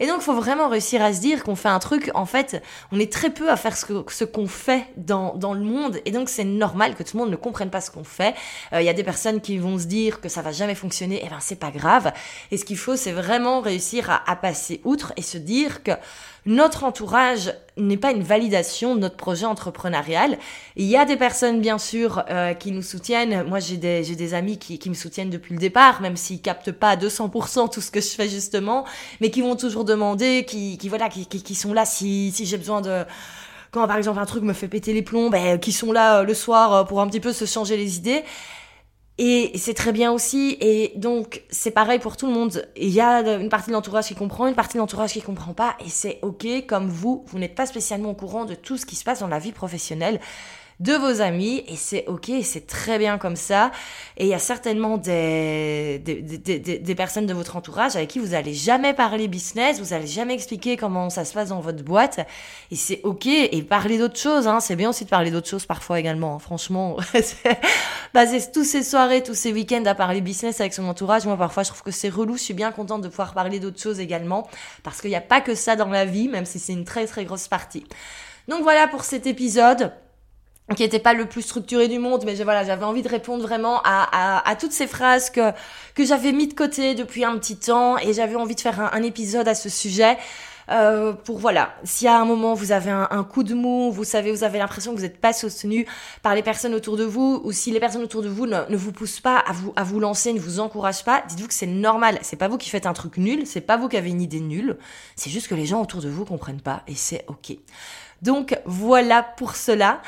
Et 0.00 0.06
donc, 0.06 0.16
il 0.20 0.24
faut 0.24 0.34
vraiment 0.34 0.68
réussir 0.68 1.02
à 1.02 1.12
se 1.12 1.20
dire 1.20 1.44
qu'on 1.44 1.54
fait 1.54 1.68
un 1.68 1.78
truc, 1.78 2.10
en 2.14 2.26
fait, 2.26 2.62
on 2.90 2.98
est 2.98 3.12
très 3.12 3.30
peu 3.30 3.50
à 3.50 3.56
faire 3.56 3.76
ce, 3.76 4.24
qu'on 4.24 4.46
fait 4.46 4.86
dans, 4.96 5.34
le 5.54 5.60
monde. 5.60 6.00
Et 6.06 6.10
donc, 6.10 6.28
c'est 6.30 6.44
normal 6.44 6.94
que 6.96 7.02
tout 7.02 7.16
le 7.16 7.22
monde 7.22 7.30
ne 7.30 7.36
comprenne 7.36 7.70
pas 7.70 7.82
ce 7.82 7.90
qu'on 7.90 8.04
fait. 8.04 8.34
Euh, 8.72 8.80
il 8.80 8.86
y 8.86 8.88
a 8.88 8.94
des 8.94 9.04
personnes 9.04 9.40
qui 9.40 9.58
vont 9.58 9.78
se 9.78 9.84
dire 9.84 10.20
que 10.20 10.28
ça 10.28 10.42
va 10.42 10.52
jamais 10.52 10.74
fonctionner. 10.74 11.20
Eh 11.22 11.28
ben, 11.28 11.38
c'est 11.40 11.60
pas 11.60 11.70
grave. 11.70 12.12
Et 12.50 12.56
ce 12.56 12.64
qu'il 12.64 12.78
faut, 12.78 12.96
c'est 12.96 13.12
vraiment 13.12 13.60
réussir 13.60 14.22
à 14.26 14.36
passer 14.36 14.80
outre 14.84 15.12
et 15.16 15.22
se 15.22 15.38
dire 15.38 15.82
que 15.82 15.92
notre 16.46 16.84
entourage 16.84 17.52
n'est 17.76 17.96
pas 17.96 18.12
une 18.12 18.22
validation 18.22 18.94
de 18.94 19.00
notre 19.00 19.16
projet 19.16 19.46
entrepreneurial. 19.46 20.38
Il 20.76 20.86
y 20.86 20.96
a 20.96 21.04
des 21.04 21.16
personnes, 21.16 21.60
bien 21.60 21.78
sûr, 21.78 22.24
euh, 22.30 22.54
qui 22.54 22.72
nous 22.72 22.82
soutiennent. 22.82 23.44
Moi, 23.44 23.60
j'ai 23.60 23.76
des, 23.76 24.02
des 24.02 24.34
amis 24.34 24.58
qui, 24.58 24.78
qui 24.78 24.88
me 24.88 24.94
soutiennent 24.94 25.30
depuis 25.30 25.54
le 25.54 25.60
départ, 25.60 26.00
même 26.00 26.16
s'ils 26.16 26.40
captent 26.40 26.72
pas 26.72 26.90
à 26.90 26.96
200% 26.96 27.70
tout 27.70 27.80
ce 27.80 27.90
que 27.90 28.00
je 28.00 28.08
fais 28.08 28.28
justement, 28.28 28.84
mais 29.20 29.30
qui 29.30 29.42
vont 29.42 29.56
toujours 29.56 29.84
demander, 29.84 30.44
qui, 30.46 30.78
qui 30.78 30.88
voilà, 30.88 31.08
qui, 31.08 31.26
qui, 31.26 31.42
qui 31.42 31.54
sont 31.54 31.72
là 31.72 31.84
si, 31.84 32.32
si 32.32 32.46
j'ai 32.46 32.58
besoin 32.58 32.80
de 32.80 33.04
quand 33.70 33.86
par 33.86 33.96
exemple 33.96 34.18
un 34.18 34.26
truc 34.26 34.42
me 34.42 34.52
fait 34.52 34.68
péter 34.68 34.92
les 34.92 35.02
plombs, 35.02 35.30
ben, 35.30 35.58
qui 35.58 35.72
sont 35.72 35.92
là 35.92 36.18
euh, 36.20 36.24
le 36.24 36.34
soir 36.34 36.74
euh, 36.74 36.84
pour 36.84 37.00
un 37.00 37.06
petit 37.06 37.20
peu 37.20 37.32
se 37.32 37.44
changer 37.44 37.76
les 37.76 37.96
idées. 37.98 38.24
Et 39.22 39.52
c'est 39.58 39.74
très 39.74 39.92
bien 39.92 40.12
aussi. 40.12 40.56
Et 40.62 40.94
donc, 40.96 41.42
c'est 41.50 41.72
pareil 41.72 41.98
pour 41.98 42.16
tout 42.16 42.26
le 42.26 42.32
monde. 42.32 42.66
Il 42.74 42.88
y 42.88 43.02
a 43.02 43.20
une 43.38 43.50
partie 43.50 43.68
de 43.68 43.74
l'entourage 43.74 44.06
qui 44.06 44.14
comprend, 44.14 44.46
une 44.46 44.54
partie 44.54 44.74
de 44.74 44.78
l'entourage 44.78 45.12
qui 45.12 45.20
comprend 45.20 45.52
pas. 45.52 45.76
Et 45.84 45.90
c'est 45.90 46.18
OK, 46.22 46.46
comme 46.66 46.88
vous, 46.88 47.22
vous 47.26 47.38
n'êtes 47.38 47.54
pas 47.54 47.66
spécialement 47.66 48.12
au 48.12 48.14
courant 48.14 48.46
de 48.46 48.54
tout 48.54 48.78
ce 48.78 48.86
qui 48.86 48.96
se 48.96 49.04
passe 49.04 49.20
dans 49.20 49.28
la 49.28 49.38
vie 49.38 49.52
professionnelle 49.52 50.20
de 50.80 50.94
vos 50.94 51.20
amis 51.20 51.62
et 51.68 51.76
c'est 51.76 52.06
ok, 52.06 52.30
c'est 52.42 52.66
très 52.66 52.98
bien 52.98 53.18
comme 53.18 53.36
ça. 53.36 53.70
Et 54.16 54.24
il 54.24 54.28
y 54.28 54.34
a 54.34 54.38
certainement 54.38 54.96
des, 54.96 56.00
des, 56.04 56.22
des, 56.22 56.58
des, 56.58 56.94
personnes 56.94 57.26
de 57.26 57.34
votre 57.34 57.56
entourage 57.56 57.96
avec 57.96 58.08
qui 58.08 58.18
vous 58.18 58.32
allez 58.34 58.54
jamais 58.54 58.94
parler 58.94 59.28
business, 59.28 59.78
vous 59.78 59.92
allez 59.92 60.06
jamais 60.06 60.34
expliquer 60.34 60.78
comment 60.78 61.10
ça 61.10 61.26
se 61.26 61.34
passe 61.34 61.50
dans 61.50 61.60
votre 61.60 61.84
boîte 61.84 62.20
et 62.70 62.76
c'est 62.76 63.00
ok. 63.04 63.26
Et 63.26 63.62
parler 63.62 63.98
d'autres 63.98 64.18
choses, 64.18 64.48
hein, 64.48 64.60
c'est 64.60 64.76
bien 64.76 64.88
aussi 64.88 65.04
de 65.04 65.10
parler 65.10 65.30
d'autres 65.30 65.48
choses 65.48 65.66
parfois 65.66 66.00
également. 66.00 66.36
Hein. 66.36 66.38
Franchement, 66.38 66.96
baser 68.14 68.40
tous 68.50 68.64
ces 68.64 68.82
soirées, 68.82 69.22
tous 69.22 69.34
ces 69.34 69.52
week-ends 69.52 69.84
à 69.84 69.94
parler 69.94 70.22
business 70.22 70.60
avec 70.60 70.72
son 70.72 70.88
entourage, 70.88 71.26
moi 71.26 71.36
parfois 71.36 71.62
je 71.62 71.68
trouve 71.68 71.82
que 71.82 71.90
c'est 71.90 72.08
relou. 72.08 72.38
Je 72.38 72.42
suis 72.42 72.54
bien 72.54 72.72
contente 72.72 73.02
de 73.02 73.08
pouvoir 73.08 73.34
parler 73.34 73.60
d'autres 73.60 73.80
choses 73.80 74.00
également 74.00 74.48
parce 74.82 75.02
qu'il 75.02 75.10
n'y 75.10 75.16
a 75.16 75.20
pas 75.20 75.42
que 75.42 75.54
ça 75.54 75.76
dans 75.76 75.88
la 75.88 76.06
vie, 76.06 76.28
même 76.28 76.46
si 76.46 76.58
c'est 76.58 76.72
une 76.72 76.84
très 76.84 77.06
très 77.06 77.26
grosse 77.26 77.48
partie. 77.48 77.84
Donc 78.48 78.62
voilà 78.62 78.88
pour 78.88 79.04
cet 79.04 79.26
épisode 79.26 79.92
qui 80.74 80.82
n'était 80.82 81.00
pas 81.00 81.14
le 81.14 81.26
plus 81.26 81.42
structuré 81.42 81.88
du 81.88 81.98
monde, 81.98 82.22
mais 82.24 82.34
voilà, 82.36 82.64
j'avais 82.64 82.84
envie 82.84 83.02
de 83.02 83.08
répondre 83.08 83.42
vraiment 83.42 83.80
à, 83.82 84.08
à, 84.12 84.48
à, 84.48 84.56
toutes 84.56 84.72
ces 84.72 84.86
phrases 84.86 85.30
que, 85.30 85.52
que 85.94 86.04
j'avais 86.04 86.32
mis 86.32 86.46
de 86.46 86.54
côté 86.54 86.94
depuis 86.94 87.24
un 87.24 87.36
petit 87.38 87.56
temps 87.56 87.98
et 87.98 88.12
j'avais 88.12 88.36
envie 88.36 88.54
de 88.54 88.60
faire 88.60 88.80
un, 88.80 88.90
un, 88.92 89.02
épisode 89.02 89.48
à 89.48 89.54
ce 89.54 89.68
sujet. 89.68 90.16
Euh, 90.70 91.12
pour 91.12 91.38
voilà, 91.38 91.74
si 91.82 92.06
à 92.06 92.20
un 92.20 92.24
moment 92.24 92.54
vous 92.54 92.70
avez 92.70 92.90
un, 92.92 93.08
un, 93.10 93.24
coup 93.24 93.42
de 93.42 93.54
mou, 93.54 93.90
vous 93.90 94.04
savez, 94.04 94.30
vous 94.30 94.44
avez 94.44 94.58
l'impression 94.58 94.92
que 94.92 94.98
vous 94.98 95.02
n'êtes 95.02 95.20
pas 95.20 95.32
soutenu 95.32 95.84
par 96.22 96.36
les 96.36 96.42
personnes 96.44 96.74
autour 96.74 96.96
de 96.96 97.02
vous, 97.02 97.40
ou 97.42 97.50
si 97.50 97.72
les 97.72 97.80
personnes 97.80 98.04
autour 98.04 98.22
de 98.22 98.28
vous 98.28 98.46
ne, 98.46 98.70
ne 98.70 98.76
vous 98.76 98.92
poussent 98.92 99.18
pas 99.18 99.38
à 99.38 99.52
vous, 99.52 99.72
à 99.74 99.82
vous 99.82 99.98
lancer, 99.98 100.32
ne 100.32 100.38
vous 100.38 100.60
encouragent 100.60 101.02
pas, 101.02 101.24
dites-vous 101.28 101.48
que 101.48 101.54
c'est 101.54 101.66
normal. 101.66 102.18
C'est 102.22 102.36
pas 102.36 102.46
vous 102.46 102.58
qui 102.58 102.70
faites 102.70 102.86
un 102.86 102.92
truc 102.92 103.16
nul, 103.16 103.46
c'est 103.46 103.60
pas 103.60 103.76
vous 103.76 103.88
qui 103.88 103.96
avez 103.96 104.10
une 104.10 104.22
idée 104.22 104.38
nulle, 104.38 104.76
c'est 105.16 105.30
juste 105.30 105.48
que 105.48 105.56
les 105.56 105.66
gens 105.66 105.82
autour 105.82 106.00
de 106.00 106.08
vous 106.08 106.24
comprennent 106.24 106.60
pas 106.60 106.84
et 106.86 106.94
c'est 106.94 107.24
ok. 107.26 107.56
Donc 108.22 108.56
voilà 108.64 109.22
pour 109.22 109.56
cela. 109.56 110.00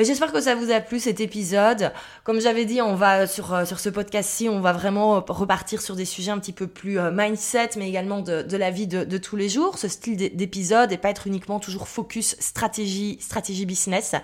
J'espère 0.00 0.30
que 0.30 0.40
ça 0.40 0.54
vous 0.54 0.70
a 0.70 0.78
plu 0.78 1.00
cet 1.00 1.18
épisode. 1.18 1.90
Comme 2.22 2.40
j'avais 2.40 2.64
dit, 2.64 2.80
on 2.80 2.94
va 2.94 3.26
sur, 3.26 3.52
euh, 3.52 3.64
sur 3.64 3.80
ce 3.80 3.88
podcast-ci, 3.88 4.48
on 4.48 4.60
va 4.60 4.72
vraiment 4.72 5.24
repartir 5.26 5.82
sur 5.82 5.96
des 5.96 6.04
sujets 6.04 6.30
un 6.30 6.38
petit 6.38 6.52
peu 6.52 6.68
plus 6.68 7.00
euh, 7.00 7.10
mindset, 7.12 7.70
mais 7.76 7.88
également 7.88 8.20
de, 8.20 8.42
de 8.42 8.56
la 8.56 8.70
vie 8.70 8.86
de, 8.86 9.02
de, 9.02 9.18
tous 9.18 9.34
les 9.34 9.48
jours, 9.48 9.76
ce 9.76 9.88
style 9.88 10.16
d'épisode 10.16 10.92
et 10.92 10.98
pas 10.98 11.10
être 11.10 11.26
uniquement 11.26 11.58
toujours 11.58 11.88
focus 11.88 12.36
stratégie, 12.38 13.18
stratégie 13.20 13.66
business. 13.66 14.14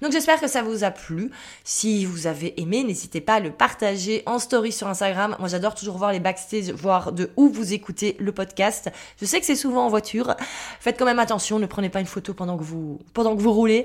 Donc 0.00 0.12
j'espère 0.12 0.40
que 0.40 0.48
ça 0.48 0.62
vous 0.62 0.82
a 0.82 0.90
plu. 0.90 1.30
Si 1.62 2.06
vous 2.06 2.26
avez 2.26 2.58
aimé, 2.58 2.82
n'hésitez 2.82 3.20
pas 3.20 3.34
à 3.34 3.40
le 3.40 3.50
partager 3.50 4.22
en 4.24 4.38
story 4.38 4.72
sur 4.72 4.88
Instagram. 4.88 5.36
Moi 5.38 5.48
j'adore 5.48 5.74
toujours 5.74 5.98
voir 5.98 6.10
les 6.10 6.20
backstage, 6.20 6.70
voir 6.70 7.12
de 7.12 7.30
où 7.36 7.50
vous 7.50 7.74
écoutez 7.74 8.16
le 8.18 8.32
podcast. 8.32 8.90
Je 9.20 9.26
sais 9.26 9.40
que 9.40 9.44
c'est 9.44 9.56
souvent 9.56 9.84
en 9.84 9.88
voiture. 9.90 10.36
Faites 10.80 10.98
quand 10.98 11.04
même 11.04 11.18
attention, 11.18 11.58
ne 11.58 11.66
prenez 11.66 11.90
pas 11.90 12.00
une 12.00 12.06
photo 12.06 12.32
pendant 12.32 12.56
que 12.56 12.64
vous, 12.64 12.98
pendant 13.12 13.36
que 13.36 13.42
vous 13.42 13.52
roulez. 13.52 13.84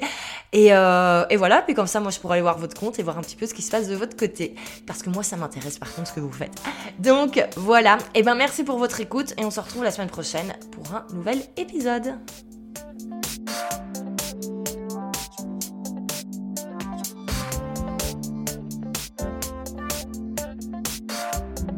Et, 0.54 0.74
euh, 0.74 1.26
et 1.34 1.36
voilà, 1.36 1.64
puis 1.64 1.74
comme 1.74 1.88
ça, 1.88 2.00
moi, 2.00 2.12
je 2.12 2.20
pourrais 2.20 2.34
aller 2.34 2.44
voir 2.44 2.60
votre 2.60 2.80
compte 2.80 3.00
et 3.00 3.02
voir 3.02 3.18
un 3.18 3.22
petit 3.22 3.36
peu 3.36 3.48
ce 3.48 3.56
qui 3.56 3.64
se 3.64 3.72
passe 3.72 3.88
de 3.88 3.96
votre 3.96 4.16
côté. 4.16 4.54
Parce 4.86 5.02
que 5.02 5.10
moi, 5.10 5.24
ça 5.24 5.36
m'intéresse 5.36 5.80
par 5.80 5.92
contre 5.92 6.10
ce 6.10 6.14
que 6.14 6.20
vous 6.20 6.32
faites. 6.32 6.54
Donc 7.00 7.44
voilà, 7.56 7.98
et 8.14 8.20
eh 8.20 8.22
ben 8.22 8.36
merci 8.36 8.64
pour 8.64 8.78
votre 8.78 9.02
écoute 9.02 9.34
et 9.40 9.44
on 9.44 9.50
se 9.50 9.60
retrouve 9.60 9.84
la 9.84 9.90
semaine 9.90 10.12
prochaine 10.12 10.54
pour 10.72 10.94
un 10.94 11.08
nouvel 11.12 11.40
épisode. 11.58 12.14